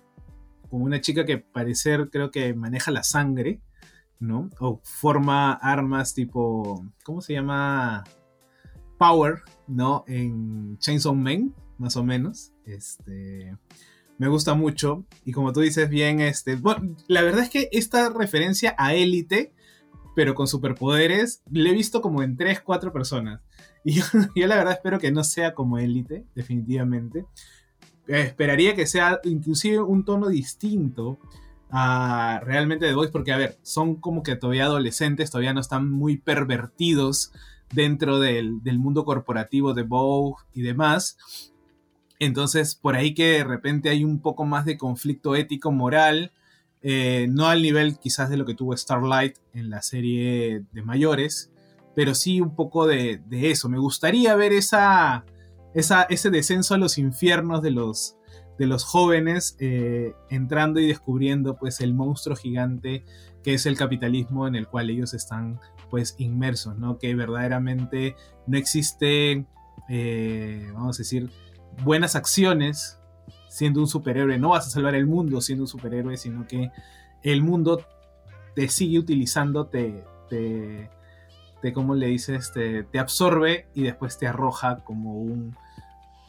[0.67, 3.61] con una chica que parecer creo que maneja la sangre,
[4.19, 4.49] ¿no?
[4.59, 8.03] O forma armas tipo, ¿cómo se llama?
[8.97, 10.03] Power, ¿no?
[10.07, 12.51] En Chainsaw Man, más o menos.
[12.65, 13.57] Este,
[14.17, 15.05] me gusta mucho.
[15.23, 19.53] Y como tú dices bien, este, bueno, la verdad es que esta referencia a élite
[20.15, 23.41] pero con superpoderes, le he visto como en 3, 4 personas.
[23.83, 24.01] Y
[24.35, 27.25] yo, la verdad espero que no sea como élite, definitivamente.
[28.07, 31.19] Eh, esperaría que sea inclusive un tono distinto
[31.69, 35.91] a realmente The Voice, porque a ver, son como que todavía adolescentes, todavía no están
[35.91, 37.33] muy pervertidos
[37.75, 41.17] dentro del, del mundo corporativo de Vogue y demás.
[42.17, 46.31] Entonces, por ahí que de repente hay un poco más de conflicto ético moral
[46.87, 51.51] eh, no al nivel quizás de lo que tuvo Starlight en la serie de mayores,
[51.95, 53.69] pero sí un poco de, eso.
[53.69, 55.25] Me gustaría ver esa,
[55.73, 58.17] ese descenso a los infiernos de los,
[58.59, 63.03] de los jóvenes eh, entrando y descubriendo pues el monstruo gigante
[63.41, 65.59] que es el capitalismo en el cual ellos están
[65.89, 66.97] pues inmersos, ¿no?
[66.97, 68.15] Que verdaderamente
[68.47, 69.45] no existe,
[69.89, 71.29] eh, vamos a decir,
[71.83, 72.99] buenas acciones
[73.49, 76.71] siendo un superhéroe, no vas a salvar el mundo siendo un superhéroe, sino que
[77.23, 77.85] el mundo
[78.53, 80.89] te sigue utilizando, te, te,
[81.73, 82.51] ¿cómo le dices?
[82.51, 85.55] Te, te, absorbe y después te arroja como un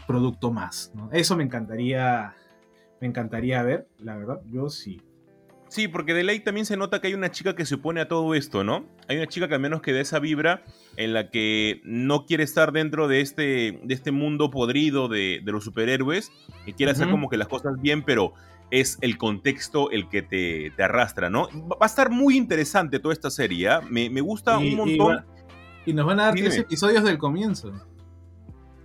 [0.06, 0.92] producto más.
[1.12, 2.34] Eso me encantaría,
[3.00, 5.00] me encantaría ver, la verdad, yo sí.
[5.76, 8.08] Sí, porque de ley también se nota que hay una chica que se opone a
[8.08, 8.86] todo esto, ¿no?
[9.08, 10.64] Hay una chica que al menos que de esa vibra
[10.96, 15.64] en la que no quiere estar dentro de este, de este mundo podrido de, los
[15.64, 16.32] superhéroes
[16.64, 18.32] y quiere hacer como que las cosas bien, pero
[18.70, 21.46] es el contexto el que te, arrastra, ¿no?
[21.68, 23.82] Va a estar muy interesante toda esta serie, ¿ah?
[23.82, 25.26] me, gusta un montón.
[25.84, 27.70] Y, nos van a dar tres episodios del comienzo.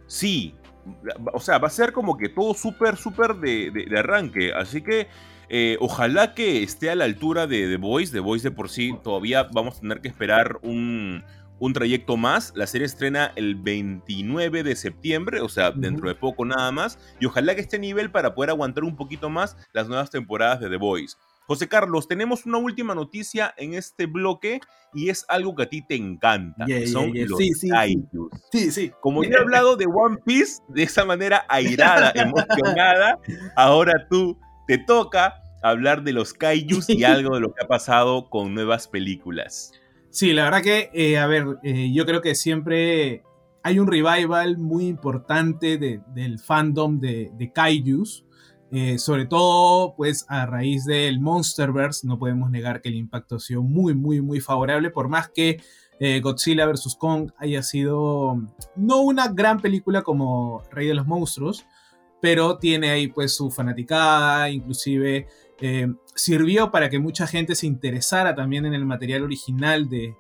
[0.08, 0.56] Sí,
[1.32, 5.08] o sea, va a ser como que todo súper, súper de arranque, así que
[5.54, 8.14] eh, ojalá que esté a la altura de The Voice.
[8.14, 11.26] The Voice de por sí todavía vamos a tener que esperar un,
[11.74, 12.54] trayecto más.
[12.56, 16.98] La serie estrena el 29 de septiembre, o sea, dentro de poco nada más.
[17.20, 20.62] Y ojalá que esté a nivel para poder aguantar un poquito más las nuevas temporadas
[20.62, 21.18] de The Voice.
[21.48, 24.62] José Carlos, tenemos una última noticia en este bloque
[24.94, 26.66] y es algo que a ti te encanta.
[26.90, 27.70] son los sí, sí,
[28.54, 28.92] Sí, sí.
[29.02, 33.20] Como he hablado de One Piece de esa manera airada, emocionada,
[33.58, 38.30] ahora tú te toca hablar de los kaijus y algo de lo que ha pasado
[38.30, 39.74] con nuevas películas.
[40.12, 43.24] Sí, la verdad que, eh, a ver, eh, yo creo que siempre
[43.64, 48.26] hay un revival muy importante del fandom de, de kaijus.
[48.74, 53.40] Eh, sobre todo, pues a raíz del Monsterverse, no podemos negar que el impacto ha
[53.40, 55.62] sido muy, muy, muy favorable, por más que
[56.24, 56.96] Godzilla vs.
[56.98, 58.36] Kong haya sido
[58.76, 61.68] no una gran película como Rey de los Monstruos,
[62.20, 65.28] pero tiene ahí pues su fanaticada, inclusive
[65.64, 70.16] eh, sirvió para que mucha gente se interesara también en el material original de,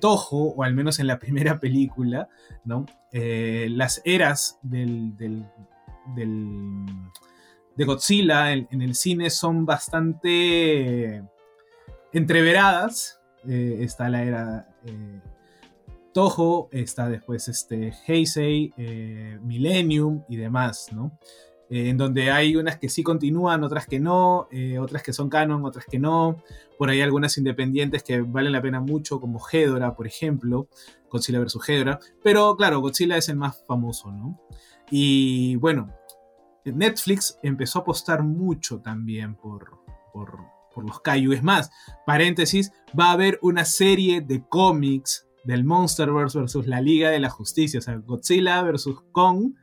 [0.00, 2.28] Toho, o al menos en la primera película,
[2.64, 2.86] ¿no?
[3.12, 5.44] Eh, las eras del, de
[7.84, 11.22] Godzilla en, el cine son bastante
[12.12, 13.20] entreveradas.
[13.48, 14.66] Eh, está la era
[16.12, 18.74] Toho, está después este, Heisei,
[19.40, 21.16] Millennium y demás, ¿no?
[21.70, 25.28] Eh, en donde hay unas que sí continúan, otras que no, eh, otras que son
[25.28, 26.42] canon, otras que no.
[26.76, 30.68] Por ahí algunas independientes que valen la pena mucho, como Hedora, por ejemplo,
[31.08, 31.58] Godzilla vs.
[31.68, 32.00] Hedora.
[32.24, 34.40] Pero claro, Godzilla es el más famoso, ¿no?
[34.90, 35.94] Y bueno,
[36.64, 39.78] Netflix empezó a apostar mucho también por,
[40.12, 40.40] por,
[40.74, 41.32] por los Kaiju.
[41.32, 41.70] Es más,
[42.04, 47.30] paréntesis, va a haber una serie de cómics del Monsterverse versus la Liga de la
[47.30, 49.54] Justicia, o sea, Godzilla versus Kong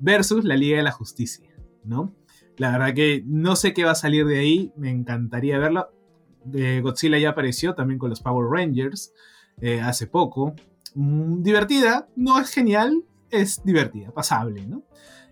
[0.00, 1.48] versus la Liga de la Justicia,
[1.84, 2.14] ¿no?
[2.56, 5.90] La verdad que no sé qué va a salir de ahí, me encantaría verlo.
[6.52, 9.12] Eh, Godzilla ya apareció también con los Power Rangers
[9.60, 10.54] eh, hace poco.
[10.94, 14.82] Mm, divertida, no es genial, es divertida, pasable, ¿no?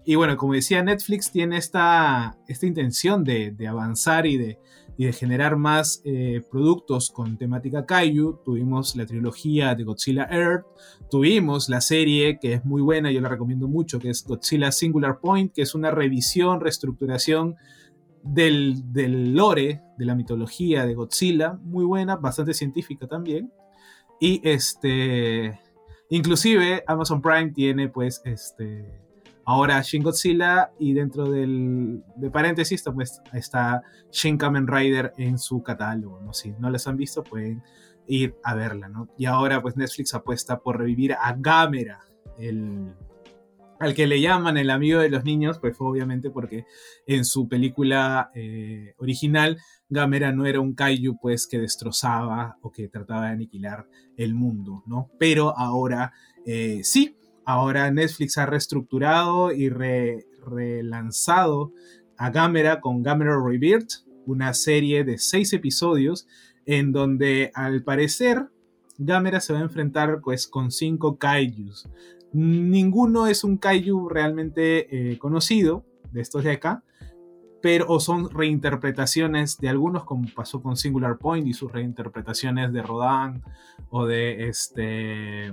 [0.04, 4.58] Y bueno, como decía, Netflix tiene esta, esta intención de avanzar y de,
[4.98, 8.40] y de generar más eh, productos con temática kaiju.
[8.44, 10.66] Tuvimos la trilogía de Godzilla Earth,
[11.08, 15.20] tuvimos la serie que es muy buena, yo la recomiendo mucho, que es Godzilla Singular
[15.20, 17.54] Point, que es una revisión, reestructuración
[18.24, 23.52] del, del lore, de la mitología de Godzilla, muy buena, bastante científica también.
[24.18, 25.60] Y este,
[26.10, 29.00] inclusive Amazon Prime tiene pues este
[29.50, 33.82] Ahora Shin Godzilla y dentro del de paréntesis pues, está
[34.12, 36.20] Shin Kamen Rider en su catálogo.
[36.20, 36.34] ¿no?
[36.34, 37.62] Si no les han visto pueden
[38.06, 39.08] ir a verla, ¿no?
[39.16, 41.98] Y ahora pues Netflix apuesta por revivir a Gamera,
[42.38, 42.94] el,
[43.80, 46.66] al que le llaman el amigo de los niños, pues fue obviamente porque
[47.06, 49.56] en su película eh, original
[49.88, 53.86] Gamera no era un kaiju pues que destrozaba o que trataba de aniquilar
[54.18, 55.10] el mundo, ¿no?
[55.18, 56.12] Pero ahora
[56.44, 57.17] eh, sí,
[57.48, 61.72] ahora Netflix ha reestructurado y relanzado
[62.18, 66.28] a Gamera con Gamera Rebirth, una serie de seis episodios
[66.66, 68.50] en donde al parecer
[68.98, 71.88] Gamera se va a enfrentar pues con cinco kaijus.
[72.34, 76.84] Ninguno es un kaiju realmente eh, conocido de estos de acá,
[77.62, 82.82] pero o son reinterpretaciones de algunos como pasó con Singular Point y sus reinterpretaciones de
[82.82, 83.42] Rodan
[83.88, 85.50] o de este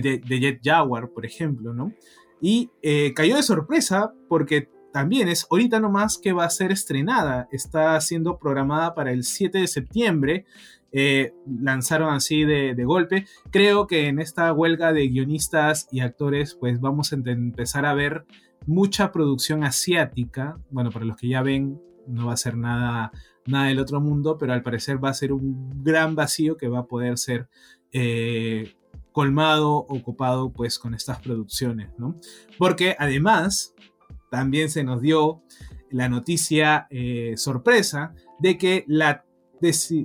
[0.00, 1.92] de, Jet Jaguar, por ejemplo, ¿no?
[2.40, 7.48] Y eh, cayó de sorpresa porque también es ahorita nomás que va a ser estrenada.
[7.50, 10.44] Está siendo programada para el 7 de septiembre.
[10.92, 13.26] Eh, lanzaron así de, golpe.
[13.50, 18.26] Creo que en esta huelga de guionistas y actores, pues vamos a empezar a ver
[18.66, 20.58] mucha producción asiática.
[20.70, 23.12] Bueno, para los que ya ven, no va a ser nada,
[23.46, 26.80] nada del otro mundo, pero al parecer va a ser un gran vacío que va
[26.80, 27.48] a poder ser
[27.92, 28.74] eh,
[29.12, 32.16] colmado, ocupado pues con estas producciones, ¿no?
[32.58, 33.74] Porque además
[34.30, 35.42] también se nos dio
[35.90, 39.24] la noticia eh, sorpresa de que la,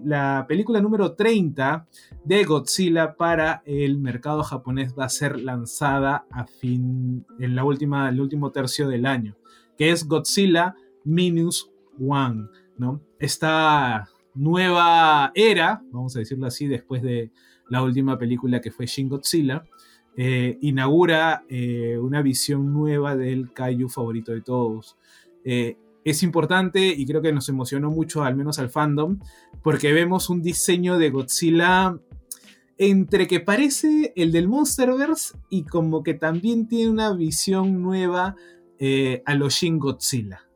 [0.04, 1.88] la película número 30
[2.24, 8.10] de Godzilla para el mercado japonés va a ser lanzada a fin, en la última,
[8.10, 9.38] el último tercio del año,
[9.78, 13.02] que es Godzilla Minus One, ¿no?
[13.18, 17.32] Esta nueva era, vamos a decirlo así, después de
[17.70, 19.64] la última película que fue Shin Godzilla,
[20.20, 24.98] eh, inaugura eh, una visión nueva del kaiju favorito de todos.
[25.44, 29.20] Eh, es importante y creo que nos emocionó mucho, al menos al fandom,
[29.62, 32.00] porque vemos un diseño de Godzilla
[32.80, 38.36] entre que parece el del Monsterverse y como que también tiene una visión nueva
[39.26, 40.47] a los Shin Godzilla.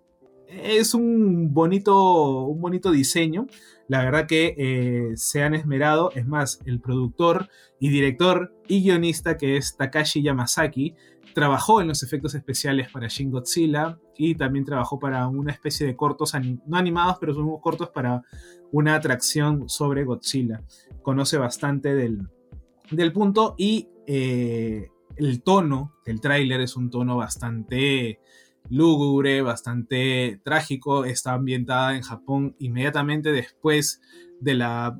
[0.51, 3.47] Es un bonito, un bonito diseño.
[3.87, 6.11] La verdad que eh, se han esmerado.
[6.13, 7.47] Es más, el productor
[7.79, 10.93] y director y guionista que es Takashi Yamazaki
[11.33, 15.95] trabajó en los efectos especiales para Shin Godzilla y también trabajó para una especie de
[15.95, 16.33] cortos,
[16.65, 18.21] no animados, pero son cortos para
[18.73, 20.61] una atracción sobre Godzilla.
[21.01, 22.27] Conoce bastante del,
[22.91, 28.19] del punto y eh, el tono del tráiler es un tono bastante
[28.69, 31.05] lúgubre, bastante trágico.
[31.05, 34.01] Está ambientada en Japón inmediatamente después
[34.39, 34.97] de la,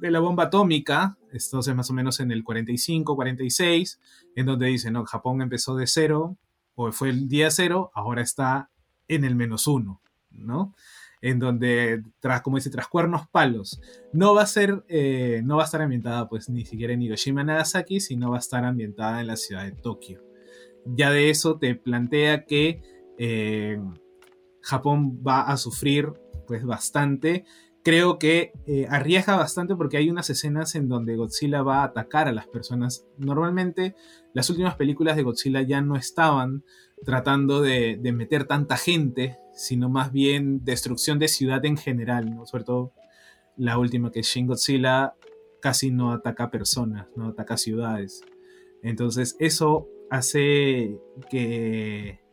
[0.00, 1.18] de la bomba atómica.
[1.32, 4.00] Esto es más o menos en el 45, 46,
[4.36, 6.36] en donde dice, no, Japón empezó de cero,
[6.74, 8.70] o fue el día cero, ahora está
[9.08, 10.74] en el menos uno, ¿no?
[11.22, 13.80] En donde, tras, como dice, tras cuernos palos,
[14.12, 17.42] no va a ser, eh, no va a estar ambientada pues ni siquiera en Hiroshima,
[17.42, 20.22] Nagasaki, sino va a estar ambientada en la ciudad de Tokio.
[20.84, 22.80] Ya de eso te plantea que
[23.18, 23.80] eh,
[24.60, 26.12] Japón va a sufrir
[26.46, 27.44] pues bastante.
[27.82, 32.26] Creo que eh, arriesga bastante porque hay unas escenas en donde Godzilla va a atacar
[32.26, 33.06] a las personas.
[33.16, 33.94] Normalmente
[34.34, 36.64] las últimas películas de Godzilla ya no estaban
[37.04, 42.46] tratando de, meter tanta gente, sino más bien destrucción de ciudad en general, ¿no?
[42.46, 42.92] sobre todo
[43.56, 45.14] la última que es Shin Godzilla
[45.60, 48.22] casi no ataca personas, no ataca ciudades.
[48.82, 50.98] Entonces eso hace
[51.30, 52.25] que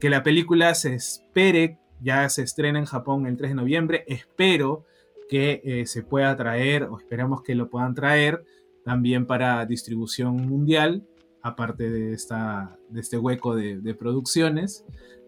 [0.00, 4.84] que la película se espere, ya se estrena en Japón el 3 de noviembre, espero
[5.28, 8.44] que eh, se pueda traer, o esperamos que lo puedan traer
[8.84, 11.06] también para distribución mundial,
[11.40, 14.84] aparte de, esta, de este hueco de, producciones,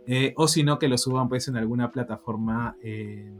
[0.06, 3.32] eh, o si no, que lo suban pues en alguna plataforma eh,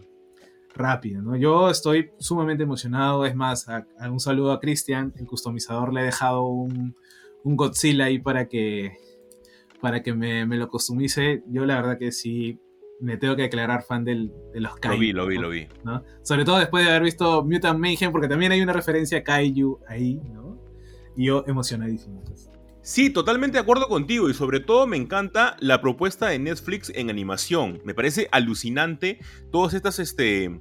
[0.75, 1.21] rápida.
[1.21, 1.37] ¿no?
[1.37, 3.67] Yo estoy sumamente emocionado, es más,
[4.11, 6.97] un saludo a Cristian, el customizador le he dejado un,
[7.45, 8.97] un Godzilla ahí para que
[9.81, 12.59] para que me, lo costumice, yo la verdad que sí
[13.01, 14.95] me tengo que declarar fan del, de los Kaiju.
[14.95, 15.69] Lo vi, lo vi, lo vi.
[16.23, 19.81] Sobre todo después de haber visto Mutant Mayhem, porque también hay una referencia a Kaiju
[19.89, 20.59] ahí, ¿no?
[21.17, 22.23] Y yo emocionadísimo.
[22.25, 22.49] Pues.
[22.85, 27.09] Sí, totalmente de acuerdo contigo y sobre todo me encanta la propuesta de Netflix en
[27.09, 27.81] animación.
[27.83, 29.21] Me parece alucinante
[29.51, 30.61] todas estas este,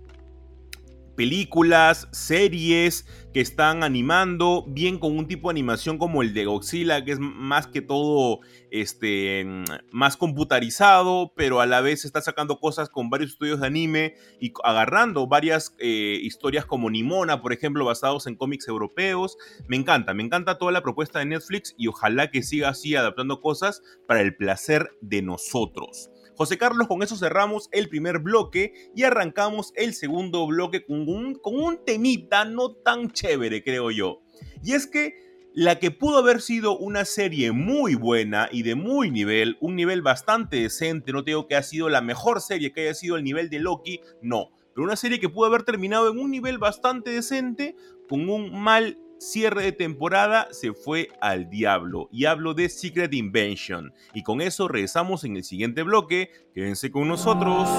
[1.15, 7.03] películas, series que están animando, bien con un tipo de animación como el de Godzilla,
[7.03, 9.45] que es más que todo este,
[9.91, 14.53] más computarizado, pero a la vez está sacando cosas con varios estudios de anime y
[14.63, 19.37] agarrando varias eh, historias como Nimona, por ejemplo, basados en cómics europeos.
[19.67, 23.41] Me encanta, me encanta toda la propuesta de Netflix y ojalá que siga así adaptando
[23.41, 26.12] cosas para el placer de nosotros.
[26.35, 31.35] José Carlos, con eso cerramos el primer bloque y arrancamos el segundo bloque con un,
[31.35, 34.21] con un temita no tan chévere, creo yo.
[34.63, 35.15] Y es que
[35.53, 40.01] la que pudo haber sido una serie muy buena y de muy nivel, un nivel
[40.01, 43.49] bastante decente, no digo que ha sido la mejor serie que haya sido el nivel
[43.49, 47.75] de Loki, no, pero una serie que pudo haber terminado en un nivel bastante decente,
[48.09, 48.97] con un mal
[49.31, 52.09] cierre de temporada, se fue al diablo.
[52.11, 53.93] Y hablo de Secret Invention.
[54.13, 56.29] Y con eso regresamos en el siguiente bloque.
[56.53, 57.69] Quédense con nosotros.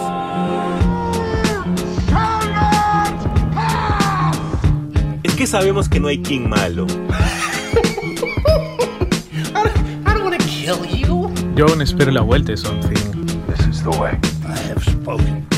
[5.23, 6.87] Es que sabemos que no hay King malo.
[11.57, 13.27] Yo aún espero la vuelta de Something.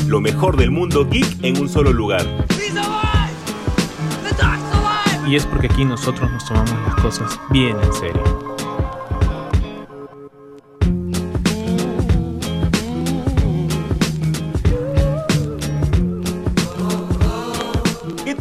[0.07, 2.25] Lo mejor del mundo geek en un solo lugar.
[5.27, 8.47] Y es porque aquí nosotros nos tomamos las cosas bien en serio.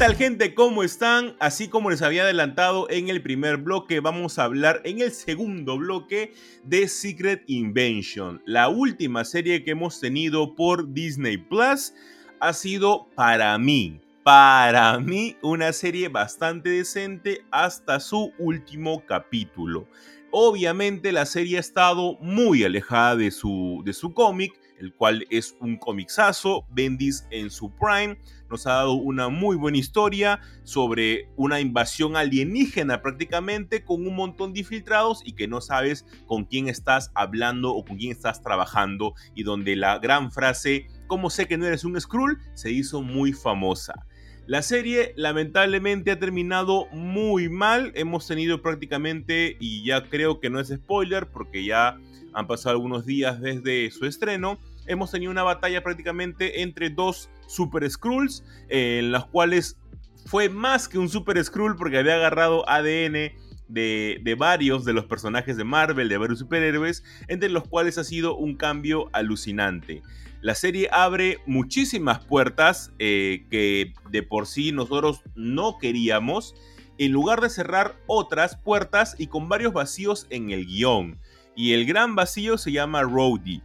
[0.07, 0.55] tal gente?
[0.55, 1.35] ¿Cómo están?
[1.41, 5.79] Así como les había adelantado en el primer bloque, vamos a hablar en el segundo
[5.79, 8.43] bloque de Secret Invention.
[8.45, 11.95] La última serie que hemos tenido por Disney Plus
[12.41, 19.87] ha sido para mí, para mí una serie bastante decente hasta su último capítulo.
[20.33, 25.57] Obviamente la serie ha estado muy alejada de su, de su cómic, el cual es
[25.61, 28.19] un comixazo, Bendis en su prime,
[28.51, 34.53] nos ha dado una muy buena historia sobre una invasión alienígena prácticamente con un montón
[34.53, 39.15] de infiltrados y que no sabes con quién estás hablando o con quién estás trabajando
[39.37, 42.41] y donde la gran frase, ¿cómo sé que no eres un Skrull?
[42.55, 44.06] se hizo muy famosa.
[44.47, 47.91] La serie lamentablemente ha terminado muy mal.
[47.97, 51.99] Hemos tenido prácticamente, y ya creo que no es spoiler porque ya
[52.33, 57.91] han pasado algunos días desde su estreno, hemos tenido una batalla prácticamente entre dos Super
[57.91, 59.79] Skrulls, en las cuales
[60.27, 63.33] fue más que un Super Skrull porque había agarrado ADN
[63.69, 68.05] de, de, varios de los personajes de Marvel, de varios superhéroes, entre los cuales ha
[68.05, 70.03] sido un cambio alucinante.
[70.47, 76.55] La serie abre muchísimas puertas eh, que de por sí nosotros no queríamos,
[76.99, 81.19] en lugar de cerrar otras puertas y con varios vacíos en el guion.
[81.57, 83.61] Y el gran vacío se llama Rhodey.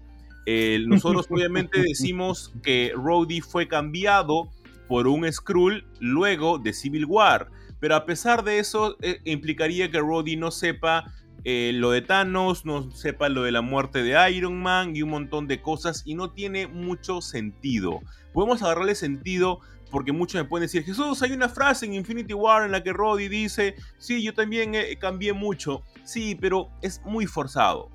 [0.88, 4.50] nosotros obviamente decimos que Rhodey fue cambiado
[4.88, 7.52] por un Skrull luego de Civil War.
[7.80, 11.14] Pero a pesar de eso, eh, implicaría que Rhodey no sepa
[11.44, 15.10] eh, lo de Thanos, no sepa lo de la muerte de Iron Man y un
[15.10, 18.02] montón de cosas y no tiene mucho sentido.
[18.34, 19.60] Podemos agarrarle sentido
[19.92, 22.94] porque muchos me pueden decir, Jesús, hay una frase en Infinity War en la que
[22.94, 25.84] Roddy dice, sí, yo también eh, cambié mucho.
[26.04, 27.90] Sí, pero es muy forzado.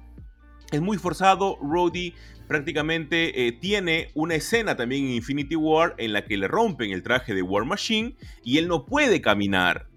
[0.70, 1.57] Es muy forzado.
[1.62, 2.12] Roddy
[2.49, 7.03] prácticamente eh, tiene una escena también en Infinity War en la que le rompen el
[7.03, 9.88] traje de War Machine y él no puede caminar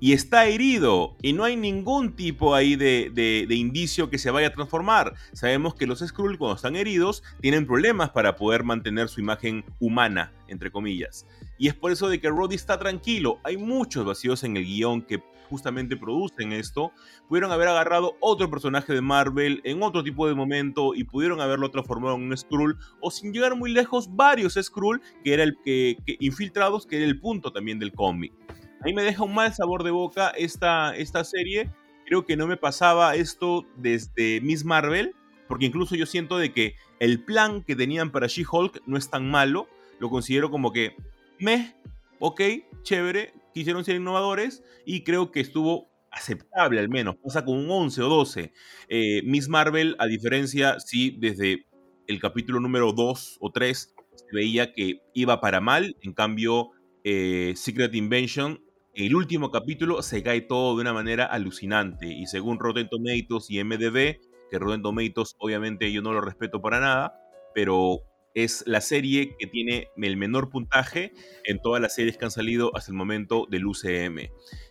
[0.00, 4.52] y está herido y no hay ningún tipo ahí de, indicio que se vaya a
[4.52, 5.14] transformar.
[5.32, 10.32] Sabemos que los Skrull cuando están heridos tienen problemas para poder mantener su imagen humana,
[10.48, 11.26] entre comillas.
[11.58, 13.40] Y es por eso de que Roddy está tranquilo.
[13.44, 16.92] Hay muchos vacíos en el guion que justamente producen esto.
[17.28, 21.70] Pudieron haber agarrado otro personaje de Marvel en otro tipo de momento y pudieron haberlo
[21.70, 25.96] transformado en un Skrull o sin llegar muy lejos varios Skrull que era el que
[26.20, 28.32] infiltrados que era el punto también del cómic.
[28.80, 31.70] A mí me deja un mal sabor de boca esta, esta serie.
[32.04, 35.14] Creo que no me pasaba esto desde Miss Marvel,
[35.48, 39.30] porque incluso yo siento de que el plan que tenían para She-Hulk no es tan
[39.30, 39.68] malo.
[39.98, 40.94] Lo considero como que,
[41.38, 41.74] meh,
[42.18, 42.40] ok,
[42.82, 48.02] chévere, quisieron ser innovadores y creo que estuvo aceptable al menos, pasa con un 11
[48.02, 48.52] o 12.
[48.88, 51.66] Eh, Miss Marvel, a diferencia, sí, desde
[52.06, 56.70] el capítulo número 2 o 3 se veía que iba para mal, en cambio
[57.04, 58.60] eh, Secret Invention
[58.96, 63.62] el último capítulo se cae todo de una manera alucinante y según Rotten Tomatoes y
[63.62, 64.18] MDB,
[64.50, 67.20] que Rotten Tomatoes obviamente yo no lo respeto para nada,
[67.54, 68.00] pero
[68.32, 71.12] es la serie que tiene el menor puntaje
[71.44, 74.30] en todas las series que han salido hasta el momento del UCM.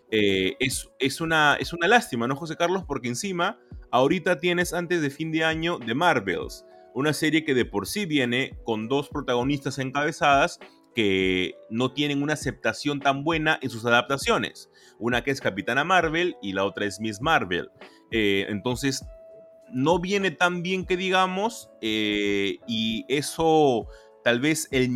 [0.10, 2.84] Eh, es, es, una, es una lástima, ¿no, José Carlos?
[2.88, 3.60] Porque encima,
[3.92, 6.66] ahorita tienes antes de fin de año The Marvels,
[6.96, 10.60] una serie que de por sí viene con dos protagonistas encabezadas
[10.96, 14.70] que no tienen una aceptación tan buena en sus adaptaciones.
[14.98, 17.70] Una que es Capitana Marvel y la otra es Miss Marvel.
[18.12, 19.06] Eh, entonces,
[19.72, 23.88] no viene tan bien que digamos, eh, y eso
[24.24, 24.90] tal vez el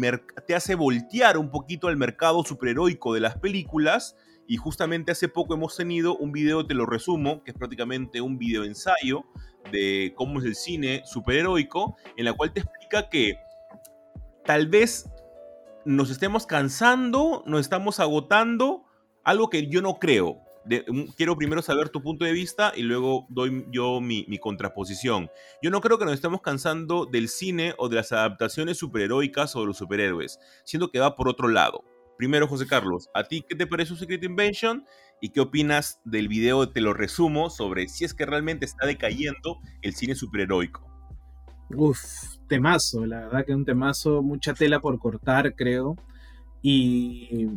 [0.48, 4.16] te hace voltear un poquito al mercado superheroico de las películas.
[4.48, 8.40] Y justamente hace poco hemos tenido un video, te lo resumo, que es prácticamente un
[8.40, 9.26] video ensayo
[9.72, 13.38] de cómo es el cine superheroico, en la cual te explica que
[14.46, 15.08] tal vez
[15.90, 18.84] nos estemos cansando, nos estamos agotando,
[19.24, 20.38] algo que yo no creo.
[20.66, 25.32] Mm, quiero primero saber tu punto de vista y luego doy yo mi, contraposición.
[25.64, 29.62] Yo no creo que nos estemos cansando del cine o de las adaptaciones superheroicas o
[29.62, 31.84] de los superhéroes, siendo que va por otro lado.
[32.20, 34.86] Primero, José Carlos, ¿a ti qué te parece Secret Invention?
[35.22, 39.58] ¿Y qué opinas del video, te lo resumo, sobre si es que realmente está decayendo
[39.82, 40.86] el cine superheroico?
[41.72, 45.96] Uf, temazo, la verdad que un temazo, mucha tela por cortar, creo.
[46.62, 47.48] Y,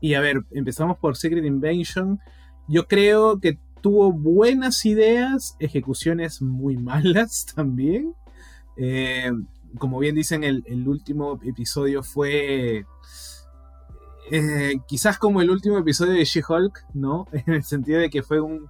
[0.00, 2.20] y a ver, empezamos por Secret Invention.
[2.68, 8.14] Yo creo que tuvo buenas ideas, ejecuciones muy malas también.
[8.76, 9.32] Eh,
[9.78, 12.86] como bien dicen, el, último episodio fue
[14.30, 17.26] eh, quizás como el último episodio de She-Hulk, ¿no?
[17.32, 18.68] En el sentido de que fue un...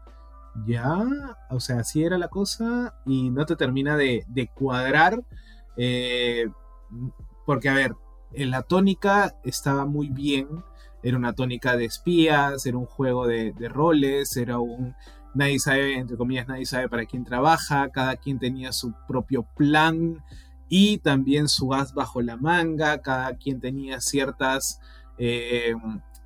[0.66, 1.04] Ya,
[1.50, 5.22] o sea, así era la cosa y no te termina de, cuadrar.
[5.76, 6.48] Eh,
[7.46, 7.94] porque, a ver,
[8.32, 10.48] la tónica estaba muy bien
[11.02, 14.94] era una tónica de espías, era un juego de, roles, era un...
[15.34, 20.24] Nadie sabe, entre comillas, nadie sabe para quién trabaja, cada quien tenía su propio plan
[20.68, 24.80] y también su as bajo la manga, cada quien tenía ciertas
[25.18, 25.74] eh,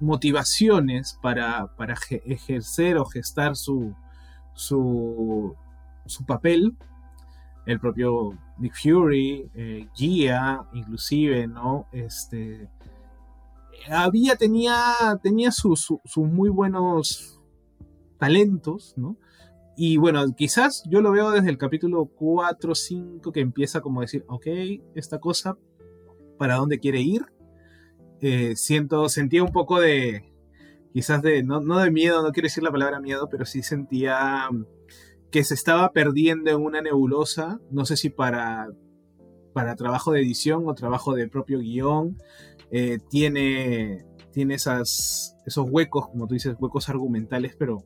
[0.00, 3.94] motivaciones para, para, ejercer o gestar su,
[4.54, 5.54] su,
[6.06, 6.76] su, papel.
[7.64, 11.86] El propio Nick Fury, eh, Gia, inclusive, ¿no?
[11.92, 12.68] Este,
[13.88, 14.74] había, tenía,
[15.22, 17.40] tenía sus muy buenos
[18.18, 19.16] talentos, ¿no?
[19.76, 24.00] Y bueno, quizás yo lo veo desde el capítulo 4 o 5 que empieza como
[24.00, 24.46] a decir, ok,
[24.94, 25.56] esta cosa,
[26.38, 27.24] ¿para dónde quiere ir?
[28.20, 30.31] Eh, siento, sentía un poco de,
[30.92, 34.48] quizás de, no, no, de miedo, no quiero decir la palabra miedo, pero sí sentía
[35.30, 38.68] que se estaba perdiendo en una nebulosa, no sé si para,
[39.54, 42.18] para trabajo de edición o trabajo de propio guion,
[42.70, 47.84] eh, tiene, tiene esas, esos huecos, como tú dices, huecos argumentales, pero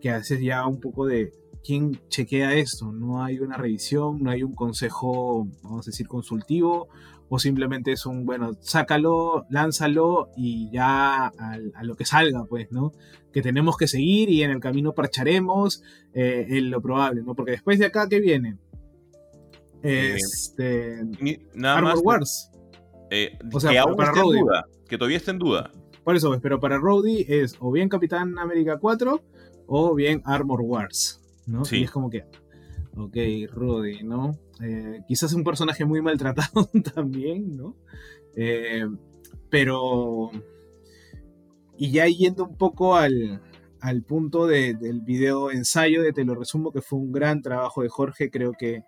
[0.00, 1.32] que haces ya un poco de
[1.66, 2.92] quién chequea esto.
[2.92, 6.88] No hay una revisión, no hay un consejo, vamos a decir, consultivo,
[7.28, 12.92] o simplemente es un, bueno, sácalo, lánzalo y ya a, lo que salga, pues, ¿no?
[13.32, 15.82] Que tenemos que seguir y en el camino parcharemos
[16.14, 17.34] eh, en lo probable, ¿no?
[17.34, 18.56] Porque después de acá, ¿qué viene?
[19.82, 21.00] Eh, este.
[21.62, 22.50] Armor Wars.
[23.10, 25.70] Eh, o sea, que para duda, que todavía está en duda.
[26.04, 29.20] Por eso, pero para Rowdy es o bien Capitán América 4
[29.66, 31.62] o bien Armor Wars, ¿no?
[31.70, 32.24] Y es como que,
[32.96, 33.16] ok,
[33.50, 34.38] Rowdy, ¿no?
[34.62, 37.76] Eh, quizás un personaje muy maltratado también, ¿no?
[38.34, 38.86] Eh,
[39.48, 40.30] pero...
[41.78, 43.42] Y ya yendo un poco al,
[43.80, 47.88] al punto del video ensayo de Te lo resumo, que fue un gran trabajo de
[47.88, 48.82] Jorge, creo que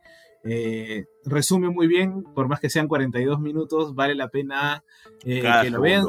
[0.45, 4.85] eh, resume muy bien, por más que sean 42 minutos, vale la pena
[5.25, 6.07] eh, que lo vean.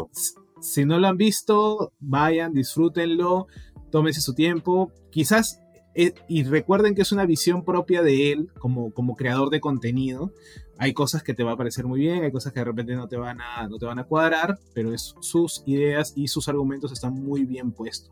[0.61, 3.47] Si no lo han visto, vayan, disfrútenlo,
[3.91, 4.91] tómense su tiempo.
[5.09, 5.61] Quizás,
[5.95, 10.31] y recuerden que es una visión propia de él como, como creador de contenido.
[10.77, 13.07] Hay cosas que te va a parecer muy bien, hay cosas que de repente no
[13.07, 16.93] te van a, no te van a cuadrar, pero es, sus ideas y sus argumentos
[16.93, 18.11] están muy bien puestos.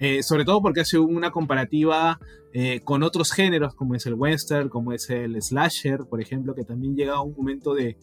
[0.00, 2.18] Eh, sobre todo porque hace una comparativa
[2.52, 6.64] eh, con otros géneros, como es el western, como es el slasher, por ejemplo, que
[6.64, 7.96] también llega a un momento de,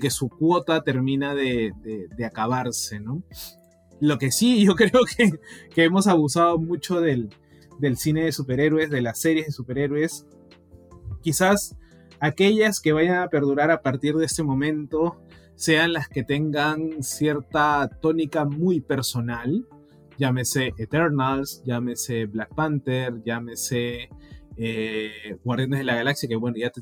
[0.00, 1.72] que su cuota termina de,
[2.26, 3.22] acabarse, ¿no?
[4.00, 5.38] Lo que sí, yo creo que,
[5.82, 7.30] hemos abusado mucho del,
[7.78, 10.26] del cine de superhéroes, de las series de superhéroes.
[11.22, 11.76] Quizás
[12.20, 15.20] aquellas que vayan a perdurar a partir de este momento
[15.56, 19.66] sean las que tengan cierta tónica muy personal,
[20.18, 24.08] llámese Eternals, llámese Black Panther, llámese
[24.56, 26.72] eh, Guardianes de la Galaxia, que bueno, ya,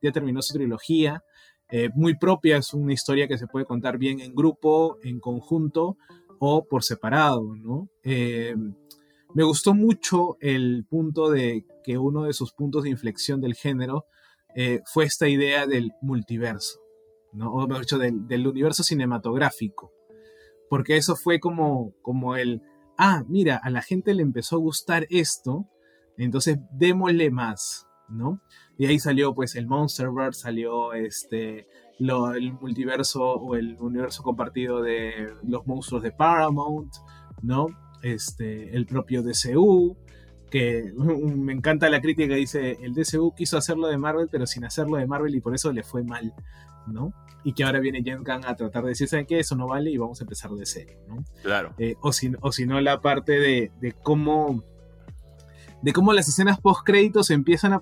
[0.00, 1.22] ya, terminó su trilogía,
[1.70, 5.96] eh, muy propia, es una historia que se puede contar bien en grupo, en conjunto
[6.38, 7.88] o por separado, ¿no?
[8.02, 8.54] Eh,
[9.34, 14.06] me gustó mucho el punto de que uno de sus puntos de inflexión del género
[14.84, 16.78] fue esta idea del multiverso,
[17.32, 17.52] ¿no?
[17.52, 19.90] o mejor dicho, del, universo cinematográfico,
[20.68, 22.62] porque eso fue como, como el
[22.96, 25.66] ah, mira, a la gente le empezó a gustar esto,
[26.16, 28.40] entonces démosle más, ¿no?
[28.78, 31.66] Y ahí salió pues el Monsterverse, salió este,
[31.98, 36.92] el multiverso o el universo compartido de los monstruos de Paramount,
[37.42, 37.66] ¿no?
[38.02, 39.96] Este, el propio DCU,
[40.50, 44.64] que me encanta la crítica que dice, el DCU quiso hacerlo de Marvel, pero sin
[44.64, 46.34] hacerlo de Marvel y por eso le fue mal,
[46.86, 47.12] ¿no?
[47.44, 49.40] Y que ahora viene Jen Kang a tratar de decir, ¿saben qué?
[49.40, 51.24] Eso no vale y vamos a empezar de cero, ¿no?
[51.42, 51.74] Claro.
[51.78, 54.62] Eh, o, si, o si no, la parte de, cómo
[55.80, 57.80] de cómo las escenas post créditos empiezan a,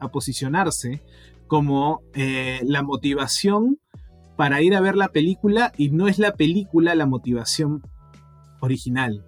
[0.00, 1.02] a posicionarse
[1.46, 3.78] como eh, la motivación
[4.36, 7.82] para ir a ver la película y no es la película la motivación
[8.60, 9.24] original.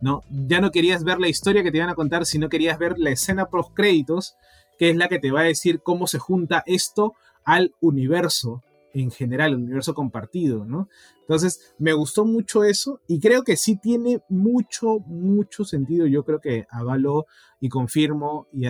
[0.00, 0.22] ¿No?
[0.30, 3.10] Ya no querías ver la historia que te iban a contar, sino querías ver la
[3.10, 4.36] escena post créditos,
[4.78, 9.10] que es la que te va a decir cómo se junta esto al universo en
[9.10, 10.88] general, el universo compartido, ¿no?
[11.20, 16.06] Entonces, me gustó mucho eso y creo que sí tiene mucho, mucho sentido.
[16.06, 17.26] Yo creo que avalo
[17.60, 18.66] y confirmo y,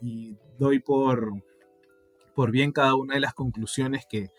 [0.00, 1.32] y, doy por,
[2.34, 4.30] por bien cada una de las conclusiones que,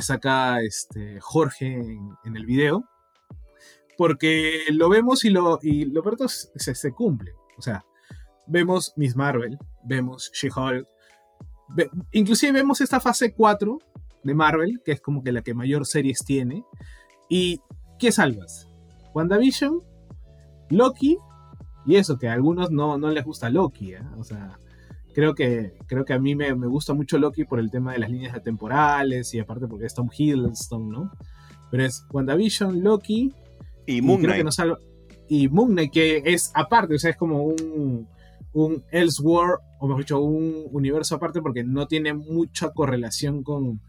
[0.00, 1.74] saca este Jorge
[2.24, 2.84] en, el video.
[3.98, 7.32] Porque lo vemos y lo, y lo se, se cumple.
[7.58, 7.84] O sea,
[8.46, 10.86] vemos Miss Marvel, vemos She-Hulk,
[12.12, 13.78] inclusive vemos esta fase 4
[14.22, 16.64] de Marvel, que es como que la que mayor series tiene.
[17.28, 17.60] ¿Y
[17.98, 18.68] qué salvas?
[19.14, 19.82] WandaVision,
[20.70, 21.18] Loki,
[21.86, 24.02] y eso, que a algunos no, no les gusta Loki, ¿eh?
[24.18, 24.58] o sea,
[25.14, 28.10] creo que, creo que a mí me, gusta mucho Loki por el tema de las
[28.10, 31.10] líneas temporales y aparte porque es Tom Hiddleston, ¿no?
[31.70, 33.34] Pero es WandaVision, Loki
[33.88, 34.46] y Moon Knight.
[35.28, 38.06] y Moon Knight, que es aparte, o sea, es como un,
[38.52, 43.80] un Elseworld, o mejor dicho, un universo aparte porque no tiene mucha correlación con,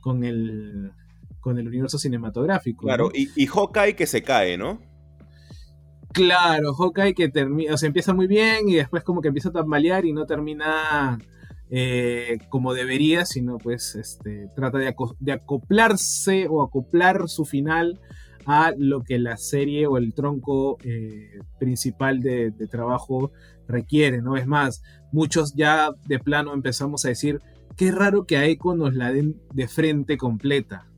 [0.00, 0.92] con el,
[1.40, 2.86] con el universo cinematográfico.
[2.86, 4.80] Claro, y, y, Hawkeye que se cae, ¿no?
[6.12, 9.52] Claro, Hawkeye que termina, o sea, empieza muy bien y después como que empieza a
[9.52, 11.18] tambalear y no termina
[11.70, 18.00] eh, como debería, sino pues este, trata de, acoplarse o acoplar su final
[18.48, 23.30] a lo que la serie o el tronco eh, principal de, de, trabajo
[23.68, 24.38] requiere, ¿no?
[24.38, 24.82] Es más,
[25.12, 27.42] muchos ya de plano empezamos a decir,
[27.76, 30.90] qué raro que a Echo nos la den de frente completa,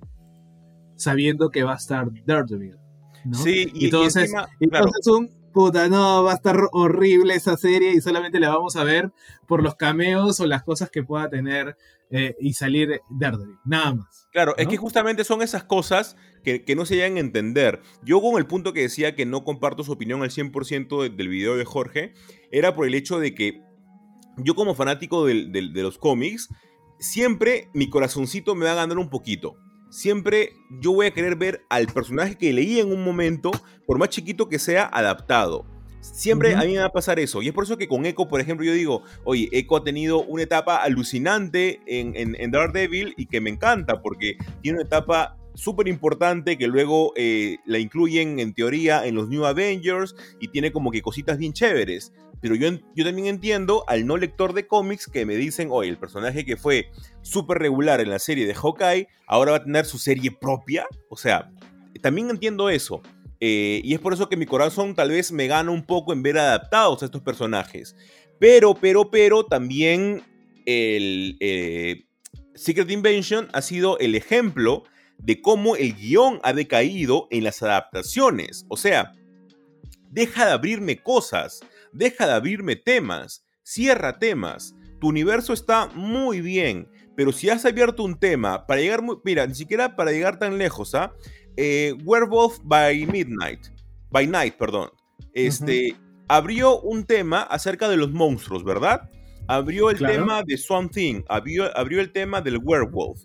[0.95, 2.77] sabiendo que va a estar Daredevil.
[3.25, 3.37] ¿no?
[3.37, 8.39] Sí, y entonces, entonces un puta, no, va a estar horrible esa serie y solamente
[8.39, 9.13] la vamos a ver
[9.49, 11.77] por los cameos o las cosas que pueda tener
[12.11, 14.29] eh, y salir Daredevil, nada más.
[14.33, 17.81] Claro, es que justamente son esas cosas que, no se llegan a entender.
[18.03, 21.57] Yo con el punto que decía que no comparto su opinión al 100% del video
[21.57, 22.15] de Jorge,
[22.51, 23.63] era por el hecho de que
[24.39, 26.49] yo como fanático de los cómics,
[26.99, 29.57] siempre mi corazoncito me va a ganar un poquito.
[29.91, 33.51] Siempre yo voy a querer ver al personaje que leí en un momento,
[33.87, 35.67] por más chiquito que sea, adaptado.
[36.01, 37.43] Siempre a mí me va a pasar eso.
[37.43, 40.23] Y es por eso que con Echo, por ejemplo, yo digo, oye, Echo ha tenido
[40.23, 45.37] una etapa alucinante en, en, en Daredevil y que me encanta porque tiene una etapa
[45.55, 50.73] súper importante que luego eh, la incluyen en teoría en los New Avengers y tiene
[50.73, 52.13] como que cositas bien chéveres.
[52.41, 55.99] Pero yo, yo también entiendo al no lector de cómics que me dicen, oye, el
[55.99, 56.91] personaje que fue
[57.23, 60.87] súper regular en la serie de Hawkeye, ahora va a tener su serie propia.
[61.11, 61.51] O sea,
[62.01, 63.03] también entiendo eso.
[63.41, 66.23] Eh, y es por eso que mi corazón tal vez me gana un poco en
[66.23, 67.97] ver adaptados a estos personajes.
[68.39, 70.23] Pero, pero, pero, también
[70.65, 72.05] el eh,
[72.55, 74.85] Secret Invention ha sido el ejemplo
[75.23, 78.67] de cómo el guion ha decaído en las adaptaciones.
[78.69, 79.13] O sea,
[80.11, 81.61] deja de abrirme cosas,
[81.93, 84.75] deja de abrirme temas, cierra temas.
[85.01, 89.47] Tu universo está muy bien, pero si has abierto un tema para llegar, muy, mira,
[89.47, 91.13] ni siquiera para llegar tan lejos, ¿ah?
[91.57, 93.67] Eh, Werewolf by Midnight,
[94.11, 94.91] by Night, perdón.
[95.33, 95.97] Este,
[96.29, 99.11] abrió un tema acerca de los monstruos, ¿verdad?
[99.49, 103.21] Abrió el tema de Swamp Thing, abrió, abrió el tema del werewolf.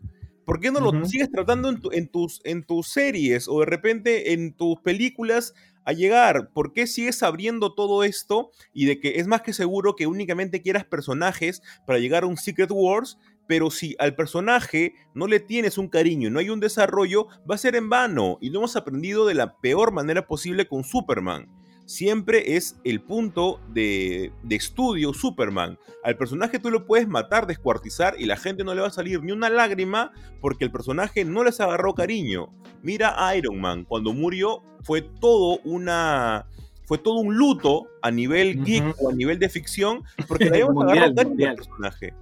[0.45, 4.53] ¿Por qué no lo sigues tratando en, tus, en tus series o de repente en
[4.53, 6.51] tus películas a llegar?
[6.53, 10.61] ¿Por qué sigues abriendo todo esto y de que es más que seguro que únicamente
[10.61, 13.17] quieras personajes para llegar a un Secret Wars?
[13.47, 17.55] Pero si al personaje no le tienes un cariño y no hay un desarrollo, va
[17.55, 18.37] a ser en vano.
[18.39, 21.54] Y lo hemos aprendido de la peor manera posible con Superman
[21.85, 25.77] siempre es el punto de, estudio Superman.
[26.03, 29.23] Al personaje tú lo puedes matar, descuartizar y la gente no le va a salir
[29.23, 30.11] ni una lágrima
[30.41, 32.49] porque el personaje no les agarró cariño.
[32.81, 36.47] Mira a Iron Man, cuando murió fue todo una...
[36.87, 40.83] Fue todo un luto a nivel geek o a nivel de ficción porque le habíamos
[40.83, 42.13] agarrado cariño al personaje.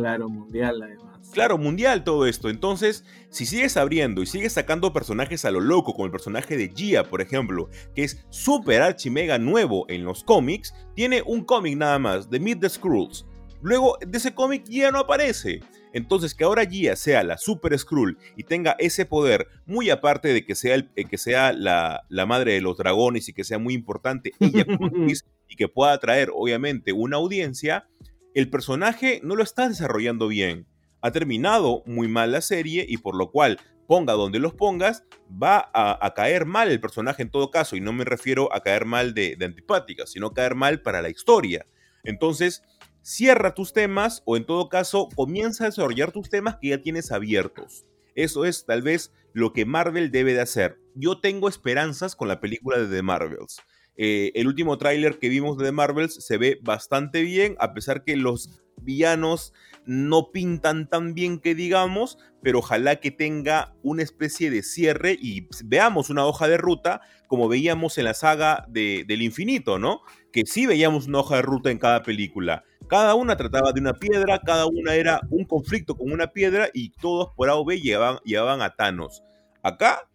[0.00, 1.30] Claro, mundial además.
[1.32, 2.48] Claro, mundial todo esto.
[2.48, 6.72] Entonces, si sigues abriendo y sigues sacando personajes a lo loco, como el personaje de
[6.74, 11.76] Gia, por ejemplo, que es super archi mega nuevo en los cómics, tiene un cómic
[11.76, 13.26] nada más, de Meet the Skrulls.
[13.62, 15.60] Luego de ese cómic ya no aparece.
[15.92, 20.44] Entonces, que ahora Gia sea la Super Skrull y tenga ese poder, muy aparte de
[20.44, 23.58] que sea, el, eh, que sea la, la, madre de los dragones y que sea
[23.58, 24.64] muy importante ella
[25.48, 27.88] y que pueda atraer, obviamente, una audiencia,
[28.34, 30.66] el personaje no lo está desarrollando bien.
[31.00, 35.68] Ha terminado muy mal la serie y por lo cual, ponga donde los pongas, va
[35.74, 37.74] a, caer mal el personaje en todo caso.
[37.74, 41.66] Y no me refiero a caer mal de, antipática, sino caer mal para la historia.
[42.04, 42.62] Entonces,
[43.02, 47.10] cierra tus temas o en todo caso comienza a desarrollar tus temas que ya tienes
[47.10, 47.84] abiertos.
[48.14, 50.78] Eso es tal vez lo que Marvel debe de hacer.
[50.94, 53.60] Yo tengo esperanzas con la película de The Marvels.
[54.02, 58.02] Eh, el último tráiler que vimos de The Marvels se ve bastante bien, a pesar
[58.02, 59.52] que los villanos
[59.84, 65.48] no pintan tan bien que digamos, pero ojalá que tenga una especie de cierre y
[65.66, 70.00] veamos una hoja de ruta como veíamos en la saga de, del infinito, ¿no?
[70.32, 72.64] Que sí veíamos una hoja de ruta en cada película.
[72.88, 76.88] Cada una trataba de una piedra, cada una era un conflicto con una piedra y
[76.92, 79.22] todos por A o B llevaban, llevaban a Thanos.
[79.62, 80.09] Acá,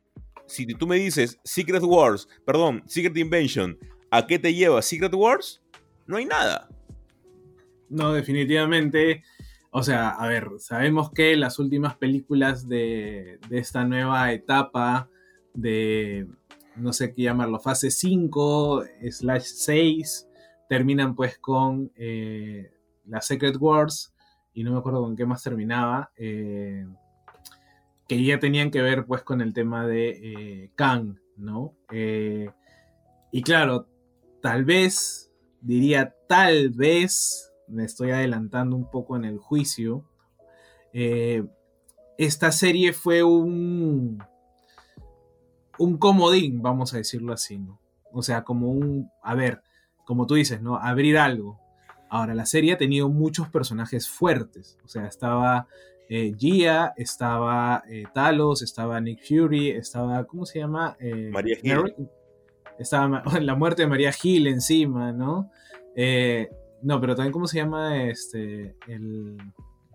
[0.47, 3.77] si tú me dices Secret Wars, perdón, Secret Invention,
[4.11, 5.61] ¿a qué te lleva Secret Wars?
[6.07, 6.69] No hay nada.
[7.89, 9.23] No, definitivamente.
[9.71, 15.09] O sea, a ver, sabemos que las últimas películas de, esta nueva etapa
[15.53, 16.27] de,
[16.77, 20.29] no sé qué llamarlo, fase 5, slash 6,
[20.69, 22.71] terminan pues con eh,
[23.05, 24.13] la Secret Wars,
[24.53, 26.85] y no me acuerdo con qué más terminaba, eh,
[28.07, 31.73] que ya tenían que ver pues con el tema de eh, Kang, ¿no?
[33.31, 33.87] y claro,
[34.41, 35.31] tal vez,
[35.61, 40.05] diría tal vez, me estoy adelantando un poco en el juicio,
[40.93, 41.43] eh,
[42.17, 44.23] esta serie fue un,
[45.77, 47.81] un comodín, vamos a decirlo así, ¿no?
[48.13, 49.61] O sea, como un, a ver,
[50.05, 50.77] como tú dices, ¿no?
[50.77, 51.59] Abrir algo.
[52.09, 55.67] Ahora, la serie ha tenido muchos personajes fuertes, o sea, estaba
[56.09, 60.97] eh, Gia, estaba eh, Talos, estaba Nick Fury, estaba, ¿cómo se llama?
[61.31, 61.95] María Hill.
[62.77, 65.51] Estaba la muerte de María Hill encima, ¿no?
[66.85, 68.75] No, pero también, ¿cómo se llama este.
[68.87, 69.37] El.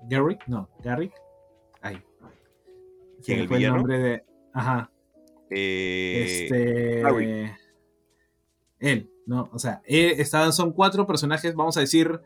[0.08, 0.46] Garrick?
[0.48, 1.12] No, Garrick.
[1.82, 2.02] Ahí.
[3.24, 4.24] ¿Quién fue el nombre de.
[4.52, 4.90] Ajá.
[5.50, 7.56] Eh, este.
[8.80, 9.48] Él, ¿no?
[9.52, 12.20] O sea, eh, estaban, son cuatro personajes, vamos a decir,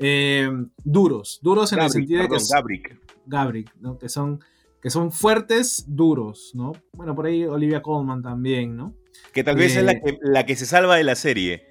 [0.00, 0.50] eh,
[0.82, 1.38] duros.
[1.42, 2.36] Duros en el sentido de que.
[2.52, 3.00] Gabrick.
[3.26, 3.98] Gabrick, ¿no?
[3.98, 4.40] Que son,
[4.82, 6.72] que son fuertes, duros, ¿no?
[6.94, 8.94] Bueno, por ahí Olivia Colman también, ¿no?
[9.32, 11.70] Que tal vez es la que, la que se salva de la serie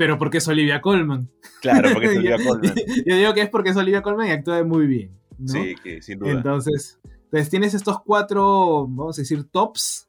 [0.00, 1.28] pero porque es Olivia Colman.
[1.60, 2.74] Claro, porque es Olivia Colman.
[3.06, 5.10] Yo digo que es porque es Olivia Colman y actúa muy bien.
[5.44, 6.30] Sí, que sin duda.
[6.30, 6.98] Entonces,
[7.30, 10.08] pues tienes estos cuatro, vamos a decir, tops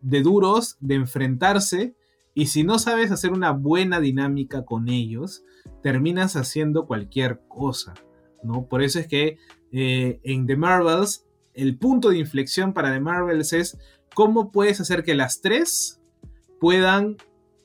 [0.00, 1.94] de duros de enfrentarse.
[2.34, 5.44] Y si no sabes hacer una buena dinámica con ellos,
[5.82, 7.94] terminas haciendo cualquier cosa.
[8.42, 8.66] ¿no?
[8.66, 9.38] Por eso es que
[9.72, 13.78] eh, en The Marvels, el punto de inflexión para The Marvels es
[14.14, 16.00] cómo puedes hacer que las tres
[16.60, 17.16] puedan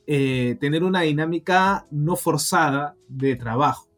[0.06, 3.90] eh, tener una dinámica no forzada de trabajo.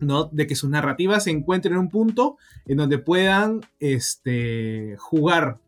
[0.00, 0.24] ¿no?
[0.26, 5.60] De que sus narrativas se encuentren en un punto en donde puedan este, jugar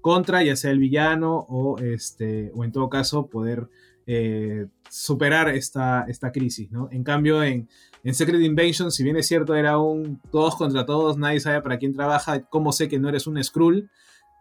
[0.00, 3.68] contra ya sea el villano o, este, o en todo caso poder
[4.06, 6.70] eh, superar esta, esta crisis.
[6.70, 6.88] ¿no?
[6.92, 7.66] En cambio, en,
[8.12, 11.94] Secret Invasion, si bien es cierto, era un todos contra todos, nadie sabe para quién
[11.94, 13.88] trabaja, cómo sé que no eres un Skrull,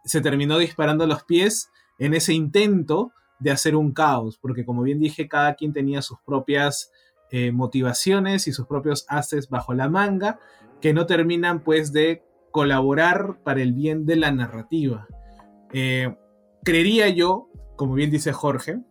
[0.04, 4.99] se terminó disparando los pies en ese intento de hacer un caos, porque como bien
[4.99, 6.91] dije, cada quien tenía sus propias
[7.30, 10.38] eh, motivaciones y sus propios haces bajo la manga,
[10.82, 15.08] que no terminan pues de colaborar para el bien de la narrativa.
[15.72, 16.14] Eh,
[16.66, 17.47] creería yo,
[17.78, 18.82] como bien dice Jorge,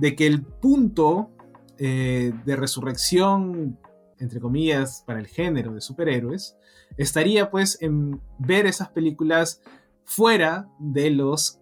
[0.00, 1.30] de que el punto
[1.78, 3.78] eh, de resurrección,
[4.18, 6.56] entre comillas, para el género de superhéroes,
[6.96, 9.62] estaría pues en ver esas películas
[10.04, 11.60] fuera de los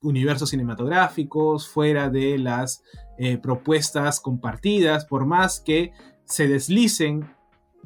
[0.00, 2.82] universos cinematográficos, fuera de las
[3.18, 5.92] eh, propuestas compartidas, por más que
[6.24, 7.28] se deslicen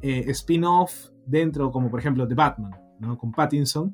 [0.02, 3.18] eh, spin-off dentro, como por ejemplo The Batman, ¿no?
[3.18, 3.92] con Pattinson,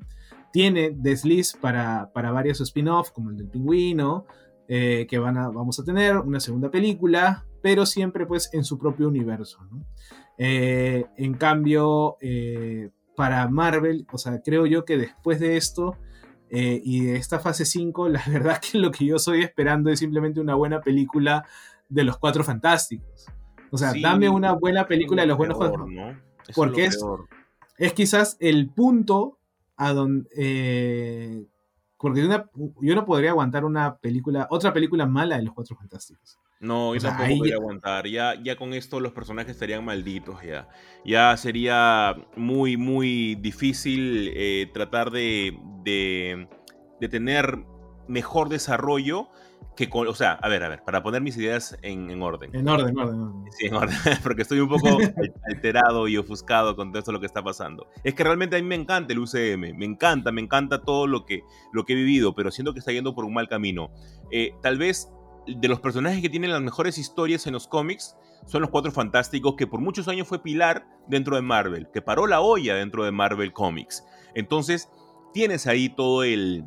[0.53, 4.27] tiene desliz para, para varios spin-off, como el del pingüino,
[4.69, 8.79] eh, que van a, vamos a tener una segunda película, pero siempre pues en su
[8.79, 9.59] propio universo.
[10.39, 12.17] en cambio,
[13.17, 15.97] para Marvel, o sea, creo yo que después de esto
[16.51, 19.99] eh, y de esta fase 5, la verdad que lo que yo estoy esperando es
[19.99, 21.45] simplemente una buena película
[21.89, 23.27] de los Cuatro Fantásticos.
[23.71, 26.17] O sea, dame una buena película de los buenos Cuatro ¿no?
[26.55, 27.05] Porque es,
[27.79, 29.41] es, quizás el punto
[29.77, 31.49] a donde...
[32.07, 32.29] Porque
[32.83, 36.39] yo no podría aguantar una película, otra película mala de los Cuatro Fantásticos.
[36.61, 38.07] No, yo tampoco podría aguantar.
[38.07, 40.69] Ya, ya con esto los personajes estarían malditos ya.
[41.05, 47.59] Ya sería muy, muy difícil eh, tratar de, de, tener
[48.07, 49.29] mejor desarrollo
[49.77, 52.51] que o sea, a ver, a ver, para poner mis ideas en, orden.
[52.55, 53.45] En orden, en orden.
[53.51, 54.89] Sí, en orden, porque estoy un poco
[55.49, 57.87] alterado y ofuscado con todo esto lo que está pasando.
[58.03, 61.27] Es que realmente a mí me encanta el UCM, me encanta, me encanta todo lo
[61.27, 61.43] que,
[61.73, 63.91] lo que he vivido, pero siento que está yendo por un mal camino.
[64.31, 65.11] Eh, tal vez
[65.47, 69.57] de los personajes que tienen las mejores historias en los cómics son los Cuatro Fantásticos,
[69.57, 73.13] que por muchos años fue pilar dentro de Marvel, que paró la olla dentro de
[73.13, 74.05] Marvel Comics.
[74.35, 74.89] Entonces,
[75.33, 76.65] tienes ahí todo el,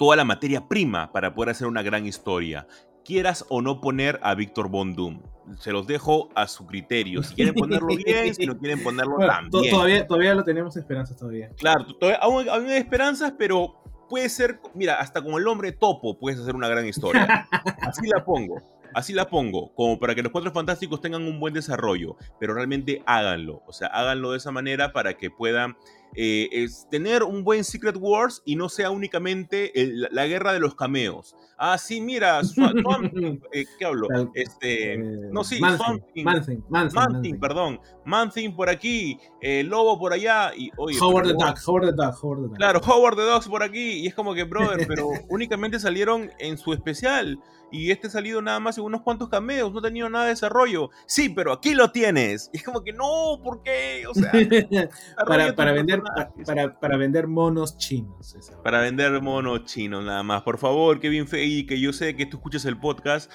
[0.00, 2.66] toda la materia prima para poder hacer una gran historia.
[3.04, 5.20] Quieras o no poner a Víctor Von Doom.
[5.58, 7.22] Se los dejo a su criterio.
[7.22, 9.70] Si quieren ponerlo bien, si no quieren ponerlo tan bien.
[9.70, 11.50] Todavía, todavía lo tenemos esperanzas todavía.
[11.58, 13.74] Claro, todavía, aún, aún hay esperanzas, pero
[14.08, 17.46] puede ser, mira, hasta con el hombre topo puedes hacer una gran historia.
[17.82, 18.56] Así la pongo.
[18.94, 23.02] Así la pongo, como para que los cuatro fantásticos tengan un buen desarrollo, pero realmente
[23.06, 25.76] háganlo, o sea, háganlo de esa manera para que puedan
[26.14, 30.74] eh, es tener un buen Secret Wars y no sea únicamente la guerra de los
[30.74, 31.36] cameos.
[31.56, 32.40] Ah, sí, mira,
[33.52, 34.08] eh, ¿qué hablo?
[34.34, 37.80] Este, eh, no, sí, Manthing, perdón.
[38.04, 39.18] Manthing por aquí,
[39.64, 42.56] Lobo por allá y Howard the Duck, Howard the Duck, Howard the Duck.
[42.56, 46.58] Claro, Howard the Duck por aquí y es como que, brother, pero únicamente salieron en
[46.58, 47.38] su especial
[47.72, 50.30] y este ha salido nada más en unos cuantos cameos, no ha tenido nada de
[50.30, 50.90] desarrollo.
[51.06, 52.50] Sí, pero aquí lo tienes.
[52.52, 54.04] Y es como que no, ¿por qué?
[54.08, 54.30] O sea,
[55.26, 55.99] para, para vender,
[56.46, 58.36] para, para, vender monos chinos.
[58.62, 60.42] Para vender monos chinos, nada más.
[60.42, 63.30] Por favor, Kevin Feige, que yo sé que tú escuchas el podcast,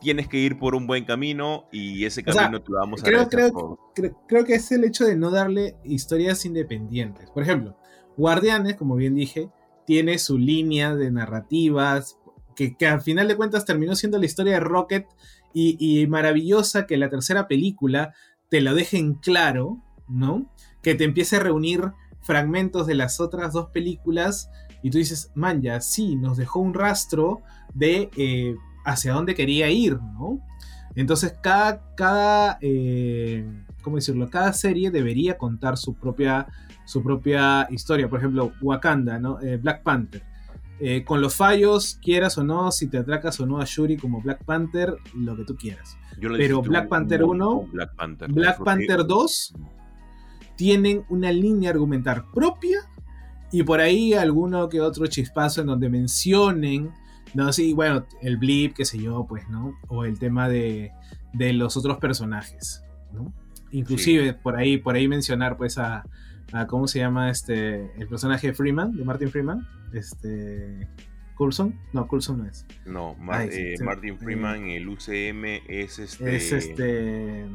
[0.00, 3.28] tienes que ir por un buen camino y ese camino te lo vamos a creo,
[3.28, 7.30] creo, creo, creo que es el hecho de no darle historias independientes.
[7.30, 7.76] Por ejemplo,
[8.16, 9.50] Guardianes, como bien dije,
[9.86, 12.18] tiene su línea de narrativas,
[12.56, 15.06] que, al final de cuentas terminó siendo la historia de Rocket
[15.52, 18.14] y, maravillosa que la tercera película
[18.50, 20.52] te lo deje en claro, ¿no?
[20.82, 21.92] Que te empiece a reunir
[22.26, 24.50] fragmentos de las otras dos películas
[24.82, 27.42] y tú dices, man, ya sí, nos dejó un rastro
[27.74, 28.54] de eh,
[28.84, 30.40] hacia dónde quería ir, ¿no?
[30.94, 33.46] Entonces cada, cada eh,
[33.82, 34.28] ¿cómo decirlo?
[34.30, 36.46] Cada serie debería contar su propia,
[36.84, 38.08] su propia historia.
[38.08, 39.40] Por ejemplo, Wakanda, ¿no?
[39.40, 40.22] Eh, Black Panther
[40.78, 44.20] eh, con los fallos, quieras o no, si te atracas o no a Shuri como
[44.20, 45.96] Black Panther, lo que tú quieras.
[46.20, 49.54] Pero Black Panther 1, Black Panther, Black Panther 2
[50.56, 52.78] tienen una línea argumental propia
[53.52, 56.90] y por ahí alguno que otro chispazo en donde mencionen,
[57.34, 59.78] no sí, bueno, el blip, qué sé yo, pues, ¿no?
[59.88, 60.92] O el tema de,
[61.32, 62.82] de los otros personajes,
[63.12, 63.32] ¿no?
[63.70, 66.04] Inclusive por ahí, por ahí mencionar pues a,
[66.68, 69.66] ¿cómo se llama este el personaje de Freeman, de Martin Freeman?
[69.92, 70.88] Este
[71.34, 71.78] Coulson?
[71.92, 72.64] No, Coulson no es.
[72.86, 73.16] No,
[73.50, 77.46] eh, Martin Freeman en el UCM es este es este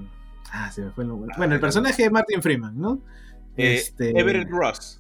[0.51, 1.31] Ah, se me fue el nombre.
[1.37, 3.01] bueno, el personaje de Martin Freeman, ¿no?
[3.57, 4.99] Eh, este Everett Ross.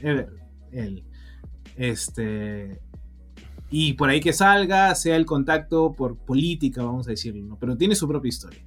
[0.00, 0.30] Everett,
[0.70, 1.04] él.
[1.76, 2.80] Este
[3.74, 7.58] y por ahí que salga, sea el contacto por política, vamos a decirlo, ¿no?
[7.58, 8.62] Pero tiene su propia historia,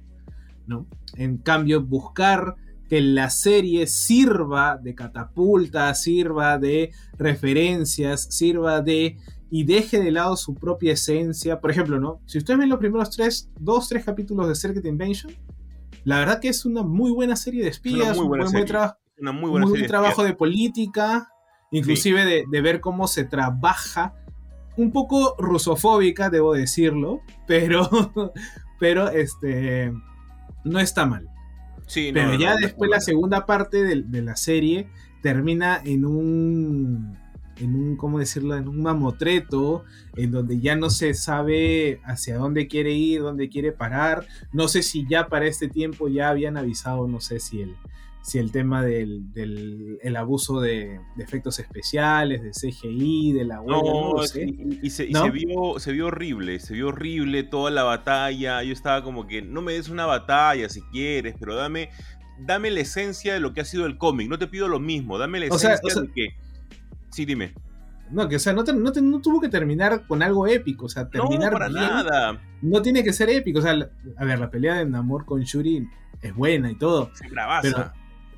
[0.66, 0.86] ¿no?
[1.14, 2.56] En cambio, buscar
[2.88, 9.16] que la serie sirva de catapulta, sirva de referencias, sirva de
[9.48, 11.60] y deje de lado su propia esencia.
[11.60, 12.20] Por ejemplo, ¿no?
[12.26, 15.32] Si ustedes ven los primeros tres, dos, tres capítulos de Circuit Invasion,
[16.06, 19.50] la verdad que es una muy buena serie de espías, un buen, trabajo, una muy
[19.50, 21.28] buena buen trabajo de política,
[21.72, 24.14] inclusive de, de, ver cómo se trabaja.
[24.76, 27.90] Un poco rusofóbica, debo decirlo, pero,
[28.78, 29.92] pero este,
[30.64, 31.28] no está mal.
[31.92, 34.88] Pero ya después la segunda parte de, la serie
[35.22, 37.18] termina en un,
[37.60, 38.56] en un, ¿cómo decirlo?
[38.56, 39.84] En un mamotreto,
[40.16, 44.26] en donde ya no se sabe hacia dónde quiere ir, dónde quiere parar.
[44.52, 47.76] No sé si ya para este tiempo ya habían avisado, no sé si el,
[48.26, 54.14] si el tema del, del abuso de, efectos especiales, de CGI, de la huella, no,
[54.82, 58.64] Y, se, vio, se vio horrible, se vio horrible toda la batalla.
[58.64, 61.90] Yo estaba como que, no me des una batalla si quieres, pero dame,
[62.40, 64.28] dame la esencia de lo que ha sido el cómic.
[64.28, 66.45] No te pido lo mismo, dame la esencia de que...
[67.16, 67.54] Sí, dime.
[68.10, 71.50] No, que o sea, no, no, tuvo que terminar con algo épico, o sea, terminar
[71.50, 72.42] no, para nada.
[72.60, 73.74] No tiene que ser épico, o sea,
[74.18, 75.88] a ver, la pelea de Namor con Shuri
[76.20, 77.10] es buena y todo.
[77.14, 77.24] Sí,
[77.62, 77.92] pero,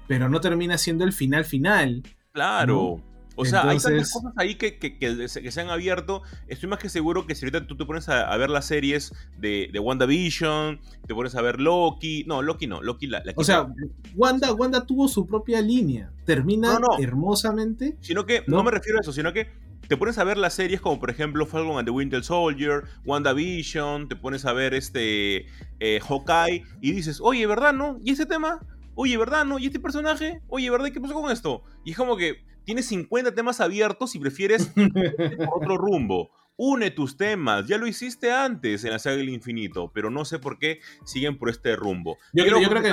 [0.07, 2.05] pero no termina siendo el final final.
[2.31, 3.03] Claro.
[3.41, 6.23] O sea, hay tantas cosas ahí que, que, se, han abierto.
[6.49, 9.71] Estoy más que seguro que si ahorita tú te pones a, ver las series de,
[9.73, 12.25] de, WandaVision, te pones a ver Loki.
[12.27, 13.73] No, Loki no, Loki la, O sea,
[14.17, 16.11] Wanda, Wanda tuvo su propia línea.
[16.25, 17.97] Termina hermosamente.
[18.01, 18.65] Sino que, ¿no?
[18.65, 19.49] me refiero a eso, sino que
[19.87, 24.09] te pones a ver las series como por ejemplo Falcon and the Winter Soldier, WandaVision,
[24.09, 25.47] te pones a ver este
[25.79, 27.99] eh, Hawkeye y dices, oye, ¿verdad, no?
[28.03, 28.61] ¿Y ese tema?
[29.01, 29.45] oye, ¿verdad?
[29.45, 29.61] ¿No?
[29.61, 30.43] ¿Y este personaje?
[30.49, 30.91] Oye, ¿verdad?
[30.93, 31.63] ¿Qué pasó con esto?
[31.85, 34.67] Y es como que tienes 50 temas abiertos y prefieres
[35.39, 36.31] por otro rumbo.
[36.55, 40.39] Une tus temas, ya lo hiciste antes en la saga del infinito, pero no sé
[40.39, 42.19] por qué siguen por este rumbo.
[42.35, 42.91] Yo, creo, que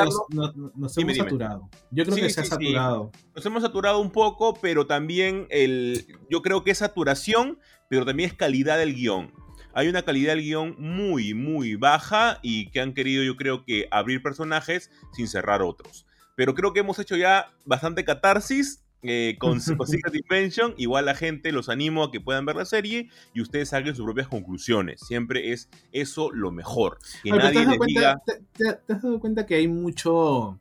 [0.77, 1.69] nos, hemos saturado.
[1.91, 3.11] Yo creo que se ha saturado.
[3.35, 7.59] Nos hemos saturado un poco, pero también el, yo creo que es saturación,
[7.89, 9.33] pero también es calidad del guion.
[9.73, 13.89] hay una calidad del guion muy, muy baja y que han querido, yo creo que,
[13.91, 16.05] abrir personajes sin cerrar otros.
[16.37, 20.73] Pero creo que hemos hecho ya bastante catarsis eh, con, Secret Invention.
[20.77, 24.05] Igual la gente los animo a que puedan ver la serie y ustedes saquen sus
[24.05, 25.01] propias conclusiones.
[25.01, 26.99] Siempre es eso lo mejor.
[27.23, 28.21] Que nadie les diga...
[28.53, 30.59] ¿te, has dado cuenta que hay mucho.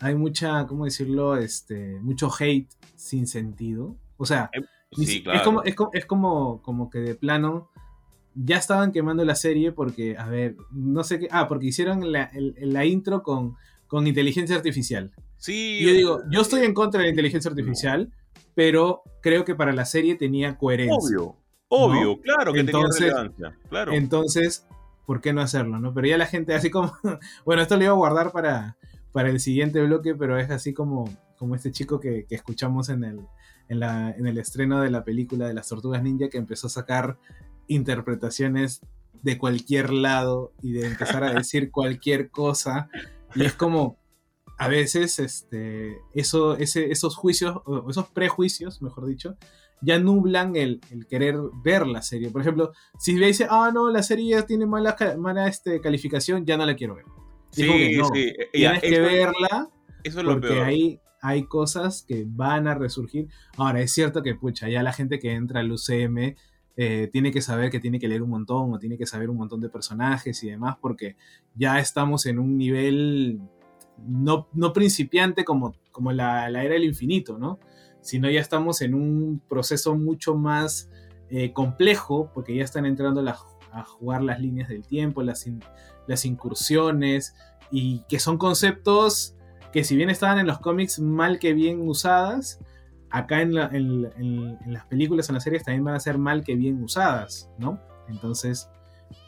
[0.00, 1.36] Hay mucha, ¿cómo decirlo?
[1.36, 3.96] Este, mucho hate sin sentido.
[4.16, 7.70] O sea, em, es, como, es, como, como que de plano
[8.34, 11.28] ya estaban quemando la serie porque, a ver, no sé qué.
[11.30, 13.56] Ah, porque hicieron la, la intro con,
[13.88, 15.12] con inteligencia artificial.
[15.38, 15.80] Sí.
[15.82, 18.12] yo digo, yo estoy en contra de la inteligencia artificial,
[18.54, 21.18] pero creo que para la serie tenía coherencia.
[21.18, 21.36] Obvio,
[21.68, 23.56] obvio, claro que tenía relevancia.
[23.68, 23.92] Claro.
[23.92, 24.66] Entonces,
[25.06, 25.78] ¿por qué no hacerlo?
[25.78, 25.94] ¿no?
[25.94, 26.92] Pero ya la gente, así como.
[27.44, 28.76] bueno, esto lo iba a guardar para,
[29.12, 33.04] para el siguiente bloque, pero es así como, como este chico que, que escuchamos en
[33.04, 33.20] el,
[33.68, 36.70] en, la, en el estreno de la película de las Tortugas Ninja, que empezó a
[36.70, 37.16] sacar
[37.68, 38.80] interpretaciones
[39.22, 42.88] de cualquier lado y de empezar a decir cualquier cosa.
[43.34, 43.96] Y es como,
[44.58, 49.36] a veces este, eso, ese, esos juicios, o esos prejuicios, mejor dicho,
[49.80, 52.30] ya nublan el, querer ver la serie.
[52.30, 56.56] Por ejemplo, si me dice, ah, no, la serie tiene mala, mala este, calificación, ya
[56.56, 57.04] no la quiero ver.
[57.52, 58.32] Sí, sí.
[58.52, 59.70] Tienes que verla
[60.04, 63.28] eso es lo porque Hay, hay cosas que van a resurgir.
[63.56, 66.34] Ahora, es cierto que, pucha, ya la gente que entra al UCM
[66.76, 69.36] eh, tiene que saber que tiene que leer un montón o tiene que saber un
[69.36, 71.16] montón de personajes y demás, porque
[71.54, 73.40] ya estamos en un nivel
[74.06, 77.58] no, no principiante como, como la, la, era del infinito, ¿no?
[78.00, 80.90] Sino ya estamos en un proceso mucho más
[81.30, 85.46] eh, complejo, porque ya están entrando a jugar las líneas del tiempo, las,
[86.06, 87.34] las incursiones,
[87.70, 89.34] y que son conceptos
[89.72, 92.60] que si bien estaban en los cómics mal que bien usadas,
[93.10, 97.50] acá en, las películas, en las series también van a ser mal que bien usadas,
[97.58, 97.80] ¿no?
[98.08, 98.70] Entonces,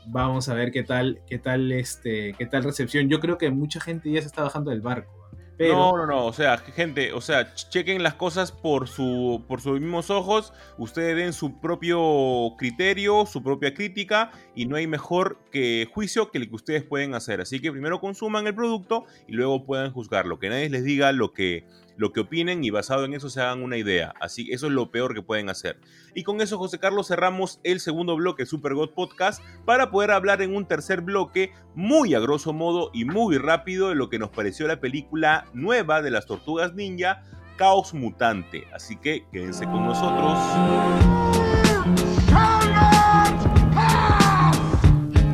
[0.07, 3.09] vamos a ver qué tal, qué tal, este, qué tal recepción.
[3.09, 5.21] Yo creo que mucha gente ya se está bajando del barco.
[5.69, 9.79] No, no, no, o sea, gente, o sea, chequen las cosas por, su, por sus
[9.79, 15.87] mismos ojos, ustedes den su propio criterio, su propia crítica, y no hay mejor que
[15.93, 17.43] juicio que el que ustedes pueden hacer.
[17.43, 21.35] Así que primero consuman el producto y luego puedan juzgarlo, que nadie les diga lo
[21.35, 21.67] que,
[21.97, 24.15] lo que opinen y basado en eso se hagan una idea.
[24.21, 25.79] Así, eso es lo peor que pueden hacer.
[26.15, 30.43] Y con eso, José Carlos, cerramos el segundo bloque Super God Podcast para poder hablar
[30.43, 34.31] en un tercer bloque muy a grosso modo y muy rápido de lo que nos
[34.31, 37.23] pareció la película nueva de las Tortugas Ninja,
[37.57, 38.67] Caos Mutante.
[38.73, 40.39] Así que quédense con nosotros.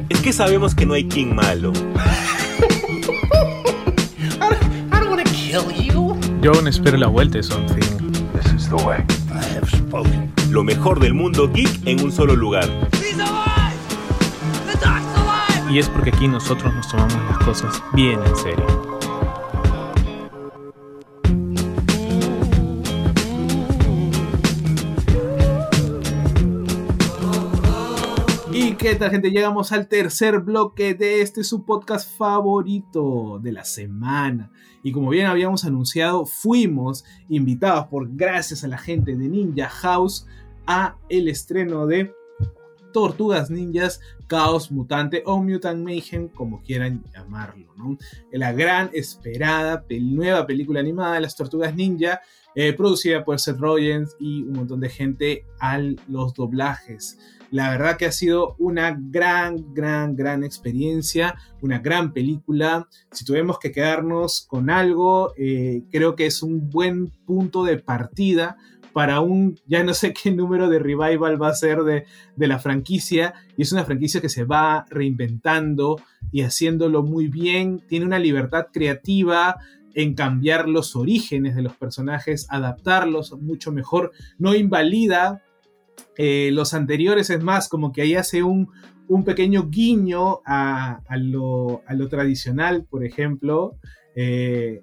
[0.09, 1.73] Es que sabemos que no hay King malo.
[6.47, 7.83] Yo aún espero la vuelta de Something.
[10.49, 12.71] Lo mejor del mundo geek en un solo lugar.
[15.69, 18.96] Y es porque aquí nosotros nos tomamos las cosas bien en serio.
[28.79, 29.31] ¿Qué tal, gente?
[29.31, 34.53] Llegamos al tercer bloque de este su podcast favorito de la semana.
[34.83, 40.27] Y como bien habíamos anunciado, fuimos invitados por gracias a la gente de Ninja House
[40.67, 42.13] a el estreno de
[42.93, 47.97] Tortugas Ninjas, Caos Mutante o Mutant Mayhem, como quieran llamarlo, ¿no?
[48.31, 52.21] La gran esperada nueva película animada de las Tortugas Ninja,
[52.55, 57.19] eh, producida por Seth Rogen y un montón de gente a los doblajes.
[57.51, 62.89] La verdad que ha sido una gran, gran, gran experiencia, una gran película.
[63.13, 68.57] Si tuvimos que quedarnos con algo, eh, creo que es un buen punto de partida
[68.93, 72.59] para un, ya no sé qué número de revival va a ser de, de la
[72.59, 73.35] franquicia.
[73.57, 76.01] Y es una franquicia que se va reinventando
[76.33, 77.83] y haciéndolo muy bien.
[77.89, 79.57] Tiene una libertad creativa
[79.95, 85.43] en cambiar los orígenes de los personajes, adaptarlos mucho mejor, no invalida
[86.17, 88.69] eh, los anteriores es más como que ahí hace un,
[89.25, 93.77] pequeño guiño a, lo, tradicional, por ejemplo,
[94.15, 94.83] eh,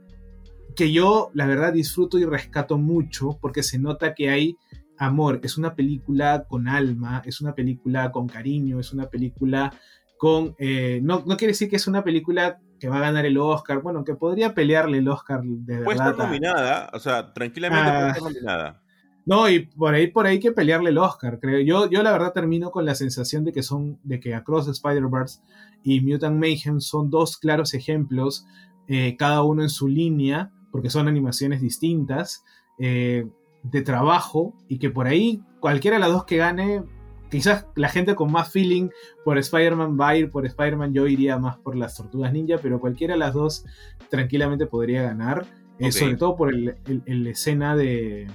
[0.75, 4.57] que yo la verdad disfruto y rescato mucho porque se nota que hay
[4.97, 9.73] amor, es una película con alma, es una película con cariño, es una película
[10.17, 10.55] con...
[10.57, 14.03] Eh, no, quiere decir que es una película que va a ganar el Oscar, bueno,
[14.03, 15.85] que podría pelearle el Oscar de verdad.
[15.85, 18.82] Puede estar nominada, o sea, tranquilamente puede estar ah, nominada.
[19.25, 21.61] No, y por ahí, por ahí que pelearle el Oscar, creo.
[21.61, 24.71] Yo, yo la verdad termino con la sensación de que son, de que Across the
[24.71, 25.39] Spider-Verse
[25.83, 28.45] y Mutant Mayhem son dos claros ejemplos,
[28.87, 32.43] eh, cada uno en su línea, porque son animaciones distintas,
[32.79, 33.25] eh,
[33.63, 36.83] de trabajo, y que por ahí cualquiera de las dos que gane,
[37.31, 38.89] quizás la gente con más feeling
[39.23, 42.81] por Spider-Man va a ir por Spider-Man, yo iría más por las Tortugas Ninja, pero
[42.81, 43.65] cualquiera de las dos
[44.09, 45.45] tranquilamente podría ganar,
[45.79, 48.27] eh, sobre todo por el, escena de,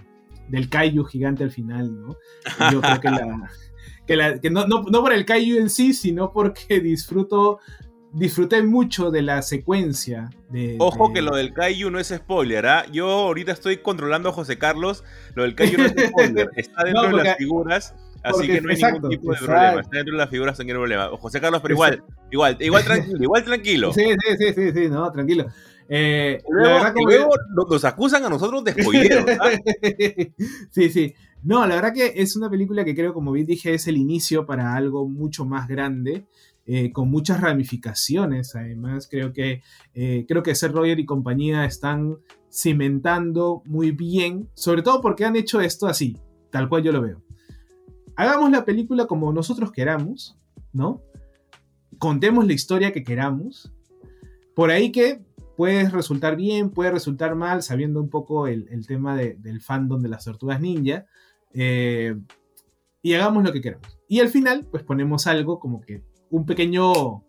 [0.49, 2.17] del Kaiju gigante al final, ¿no?
[2.73, 4.41] Yo creo que la...
[4.41, 7.61] Que, no, no, por el Kaiju en sí, sino porque disfruto
[8.13, 10.31] disfruté mucho de la secuencia.
[10.49, 12.87] De, Ojo que lo del Kaiju no es spoiler, ¿ah?
[12.91, 15.05] Yo ahorita estoy controlando a José Carlos.
[15.35, 16.51] Lo del Kaiju no es spoiler.
[16.57, 17.95] Está dentro de las figuras.
[18.23, 19.81] Así que no hay ningún tipo de problema.
[19.81, 21.09] Está dentro de las figuras, no hay problema.
[21.19, 23.93] José Carlos, pero igual, igual, igual tranquilo, igual tranquilo.
[23.99, 25.47] Sí, sí, sí, sí, sí no, tranquilo.
[25.89, 29.25] Eh, luego, luego nos acusan a nosotros de spoiler.
[30.71, 31.15] sí, sí.
[31.43, 34.45] No, la verdad que es una película que creo, como bien dije, es el inicio
[34.45, 36.25] para algo mucho más grande.
[36.71, 38.55] Eh, con muchas ramificaciones.
[38.55, 39.63] Además, creo que,
[39.95, 42.19] eh, creo que Seth Roger y compañía están
[42.53, 46.19] cimentando muy bien, sobre todo porque han hecho esto así,
[46.51, 47.23] tal cual yo lo veo.
[48.17, 50.37] Hagamos la película como nosotros queramos,
[50.75, 51.01] ¿no?
[51.99, 53.73] Contemos la historia que queramos.
[54.55, 55.23] Por ahí que
[55.59, 60.25] puede resultar bien, puede resultar mal, sabiendo un poco el, tema del fandom de las
[60.25, 61.07] tortugas ninja.
[61.53, 62.15] Eh,
[63.03, 63.99] y hagamos lo que queramos.
[64.07, 67.25] Y al final, pues ponemos algo como que un pequeño,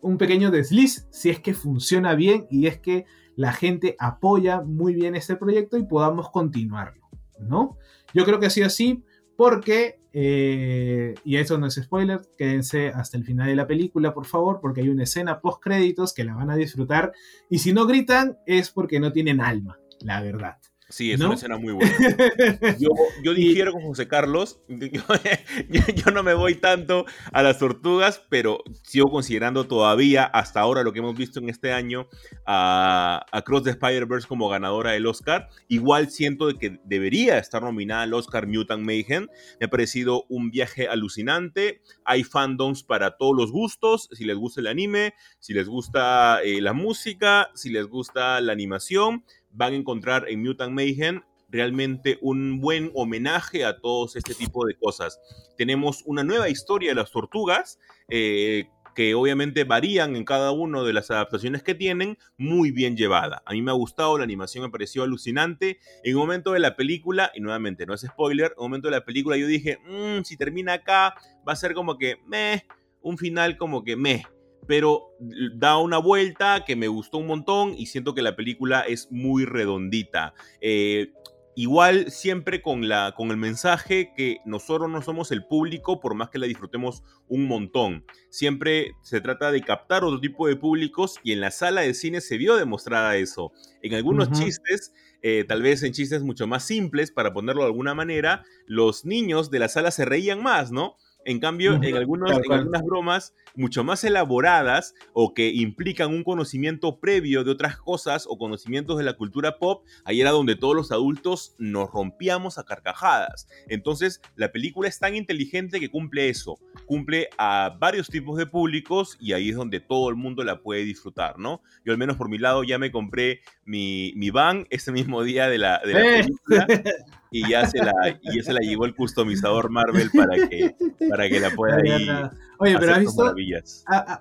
[0.00, 3.04] un pequeño desliz si es que funciona bien y es que
[3.36, 7.06] la gente apoya muy bien este proyecto y podamos continuarlo,
[7.38, 7.76] ¿no?
[8.14, 9.04] Yo creo que ha sido así
[9.36, 14.26] porque, eh, y eso no es spoiler, quédense hasta el final de la película, por
[14.26, 17.12] favor, porque hay una escena post créditos que la van a disfrutar
[17.48, 20.58] y si no gritan es porque no tienen alma, la verdad.
[20.92, 21.90] Sí, es una escena muy buena.
[22.78, 22.90] Yo,
[23.24, 24.60] yo difiero con José Carlos.
[24.68, 30.92] Yo, no me voy tanto a las tortugas, pero sigo considerando todavía, hasta ahora, lo
[30.92, 32.08] que hemos visto en este año,
[32.44, 35.48] a, Cross the Spider-Verse como ganadora del Oscar.
[35.66, 39.28] Igual siento que debería estar nominada al Oscar Mutant Mayhem.
[39.60, 41.80] Me ha parecido un viaje alucinante.
[42.04, 44.10] Hay fandoms para todos los gustos.
[44.12, 48.52] Si les gusta el anime, si les gusta eh, la música, si les gusta la
[48.52, 54.66] animación van a encontrar en Mutant Mayhem realmente un buen homenaje a todos este tipo
[54.66, 55.20] de cosas.
[55.56, 57.78] Tenemos una nueva historia de las tortugas,
[58.08, 63.42] eh, que obviamente varían en cada una de las adaptaciones que tienen, muy bien llevada.
[63.46, 65.78] A mí me ha gustado, la animación me pareció alucinante.
[66.04, 68.96] En un momento de la película, y nuevamente no es spoiler, en un momento de
[68.96, 71.14] la película yo dije, mm, si termina acá,
[71.46, 72.66] va a ser como que meh,
[73.00, 74.24] un final como que meh
[74.66, 75.10] pero
[75.54, 79.44] da una vuelta que me gustó un montón y siento que la película es muy
[79.44, 80.34] redondita.
[80.60, 81.12] Eh,
[81.54, 86.30] igual siempre con, la, con el mensaje que nosotros no somos el público por más
[86.30, 88.04] que la disfrutemos un montón.
[88.30, 92.20] Siempre se trata de captar otro tipo de públicos y en la sala de cine
[92.20, 93.52] se vio demostrada eso.
[93.82, 97.94] En algunos chistes, eh, tal vez en chistes mucho más simples, para ponerlo de alguna
[97.94, 100.96] manera, los niños de la sala se reían más, ¿no?
[101.24, 106.98] En cambio, en, algunos, en algunas bromas mucho más elaboradas o que implican un conocimiento
[107.00, 110.92] previo de otras cosas o conocimientos de la cultura pop, ahí era donde todos los
[110.92, 113.48] adultos nos rompíamos a carcajadas.
[113.68, 119.16] Entonces, la película es tan inteligente que cumple eso, cumple a varios tipos de públicos
[119.20, 121.62] y ahí es donde todo el mundo la puede disfrutar, ¿no?
[121.84, 125.48] Yo al menos por mi lado ya me compré mi, mi van ese mismo día
[125.48, 126.22] de la, de la ¡Eh!
[126.22, 126.66] película.
[127.32, 130.76] y ya se la, y ya se la llevó el customizador Marvel para que,
[131.12, 132.10] para que la pueda ir.
[132.58, 133.34] Oye, pero has visto,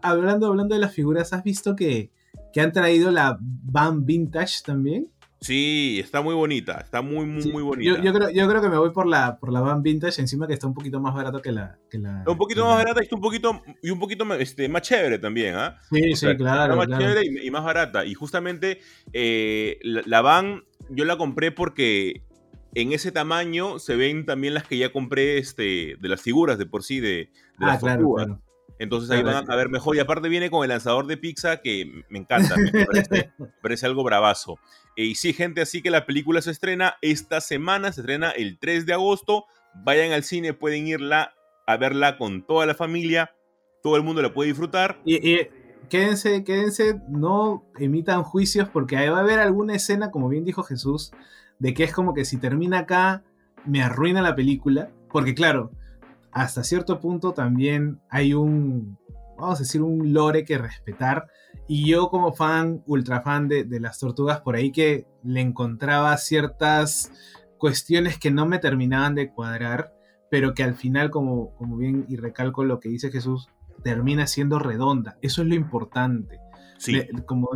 [0.01, 2.11] hablando, hablando de las figuras, ¿has visto que,
[2.51, 5.09] que han traído la Van Vintage también?
[5.39, 7.99] Sí, está muy bonita, está muy, muy, muy bonita.
[8.01, 10.53] Yo, creo, yo creo que me voy por la, por la Van Vintage, encima que
[10.53, 11.79] está un poquito más barato que la...
[11.89, 15.17] Que la un poquito más barata y un poquito, y un poquito este, más chévere
[15.17, 15.77] también, ¿ah?
[15.89, 16.75] Sí, sí, claro.
[16.75, 18.05] más chévere y, más barata.
[18.05, 18.81] Y justamente
[19.13, 22.21] eh, la, la, Van yo la compré porque
[22.73, 26.65] en ese tamaño se ven también las que ya compré este, de las figuras de
[26.65, 27.29] por sí de,
[27.59, 28.15] de ah, claro,
[28.79, 29.95] Entonces ahí van a ver mejor.
[29.95, 32.55] Y aparte viene con el lanzador de pizza que me encanta.
[32.57, 32.87] Me
[33.61, 34.57] parece, algo bravazo.
[34.95, 37.91] Y sí, gente, así que la película se estrena esta semana.
[37.91, 39.45] Se estrena el 3 de agosto.
[39.73, 41.33] Vayan al cine, pueden irla
[41.67, 43.31] a verla con toda la familia.
[43.83, 45.01] Todo el mundo la puede disfrutar.
[45.05, 45.47] Y,
[45.89, 50.63] quédense, quédense, no emitan juicios porque ahí va a haber alguna escena, como bien dijo
[50.63, 51.11] Jesús,
[51.61, 53.23] de que es como que si termina acá,
[53.67, 55.69] me arruina la película, porque claro,
[56.31, 58.97] hasta cierto punto también hay un,
[59.37, 61.27] vamos a decir, un lore que respetar.
[61.67, 67.11] Y yo como fan, ultra fan de, las tortugas, por ahí que le encontraba ciertas
[67.59, 69.93] cuestiones que no me terminaban de cuadrar,
[70.31, 73.49] pero que al final, como, como bien y recalco lo que dice Jesús,
[73.83, 75.19] termina siendo redonda.
[75.21, 76.39] Eso es lo importante.
[77.27, 77.49] como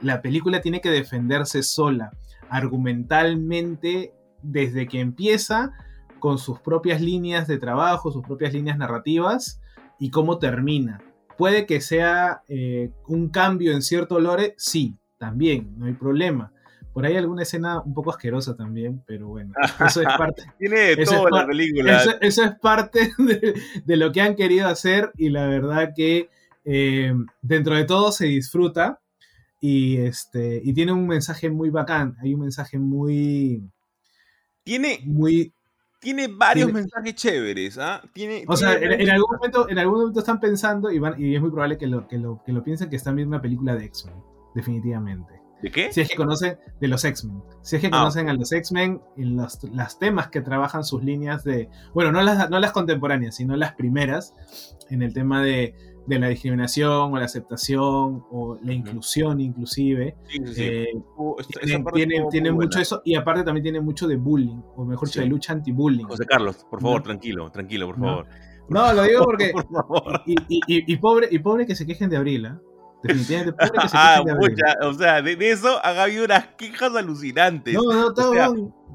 [0.00, 2.12] la película tiene que defenderse sola
[2.52, 4.12] argumentalmente
[4.42, 5.72] desde que empieza,
[6.20, 9.60] con sus propias líneas de trabajo, sus propias líneas narrativas
[9.98, 11.00] y cómo termina.
[11.38, 16.52] Puede que sea eh, un cambio en cierto lore, sí, también, no hay problema.
[16.92, 19.54] Por ahí alguna escena un poco asquerosa también, pero bueno,
[19.84, 20.44] eso es parte.
[20.58, 22.02] Tiene de todo la película.
[22.20, 23.12] Eso, es parte
[23.86, 26.28] de, lo que han querido hacer y la verdad que
[26.66, 29.01] eh, dentro de todo se disfruta
[29.64, 32.16] y, este, y tiene un mensaje muy bacán.
[32.20, 33.62] Hay un mensaje muy.
[34.64, 34.98] Tiene.
[35.04, 35.54] Muy.
[36.00, 38.02] Tiene varios mensajes chéveres, ¿ah?
[38.12, 41.40] Tiene, o sea, en, algún momento, en algún momento están pensando y, van, y es
[41.40, 43.84] muy probable que lo, que, lo, que lo piensen que están viendo una película de
[43.84, 44.16] X-Men,
[44.52, 45.40] definitivamente.
[45.62, 45.92] ¿De qué?
[45.92, 47.44] Si es que conocen de los X-Men.
[47.62, 51.04] Si es que ah, conocen a los X-Men y los, las temas que trabajan sus
[51.04, 51.68] líneas de.
[51.94, 54.34] Bueno, no las, no las contemporáneas, sino las primeras.
[54.90, 55.76] En el tema de
[56.06, 60.16] de la discriminación o la aceptación o la inclusión inclusive.
[60.56, 61.36] Eh, uh,
[61.92, 65.26] tiene, tiene, mucho eso y aparte también tiene mucho de bullying, o mejor dicho, de
[65.26, 66.04] lucha anti-bullying.
[66.04, 68.26] José Carlos, por favor, tranquilo, tranquilo, por favor.
[68.68, 69.52] No, lo digo porque...
[70.26, 72.60] y, y, y, pobre, y pobre que se quejen de Abril, ¿ah?
[73.02, 74.56] Definitivamente, pobre que se ah, quejen de Abril.
[74.82, 77.74] o sea, de, eso ha habido unas quejas alucinantes.
[77.74, 78.32] No, no, todo...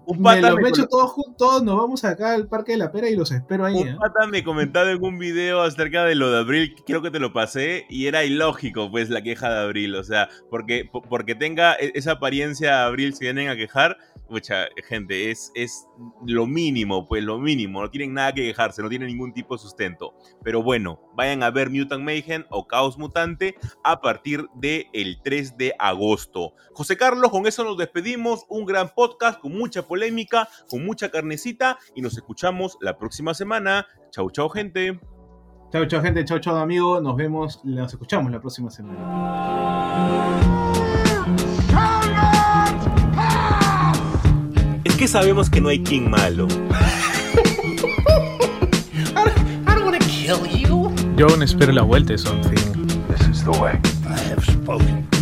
[0.06, 3.16] Un pata me, hecho todos juntos, nos vamos acá al Parque de la Pera y
[3.16, 3.76] los espero ahí.
[3.76, 3.98] Un ¿eh?
[4.00, 7.34] pata me comentaba en un video acerca de lo de Abril, creo que te lo
[7.34, 9.96] pasé, y era ilógico, pues, la queja de Abril.
[9.96, 13.98] O sea, porque, porque tenga e, esa apariencia Abril, se vienen a quejar,
[14.30, 15.88] mucha gente, es, es
[16.26, 19.62] lo mínimo, pues lo mínimo, no tienen nada que quejarse, no tienen ningún tipo de
[19.62, 20.14] sustento.
[20.44, 25.58] Pero bueno, vayan a ver Mutant Mayhem o Caos Mutante a partir del el 3
[25.58, 26.54] de agosto.
[26.74, 31.78] José Carlos, con eso nos despedimos, un gran podcast con mucha polémica, con mucha carnecita
[31.96, 33.88] y nos escuchamos la próxima semana.
[34.12, 35.00] Chau, chau, gente.
[35.72, 36.26] Chau, chau, gente.
[36.26, 37.02] Chau, chau, amigo.
[37.02, 40.18] Nos vemos, nos escuchamos la próxima semana.
[44.98, 46.48] qué sabemos que no hay King malo?
[51.16, 52.56] Yo aún espero la vuelta de Something.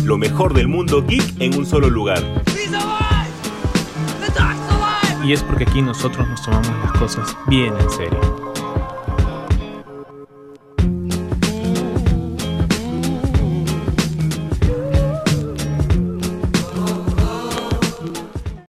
[0.04, 2.22] Lo mejor del mundo geek en un solo lugar.
[5.26, 8.45] Y es porque aquí nosotros nos tomamos las cosas bien en serio.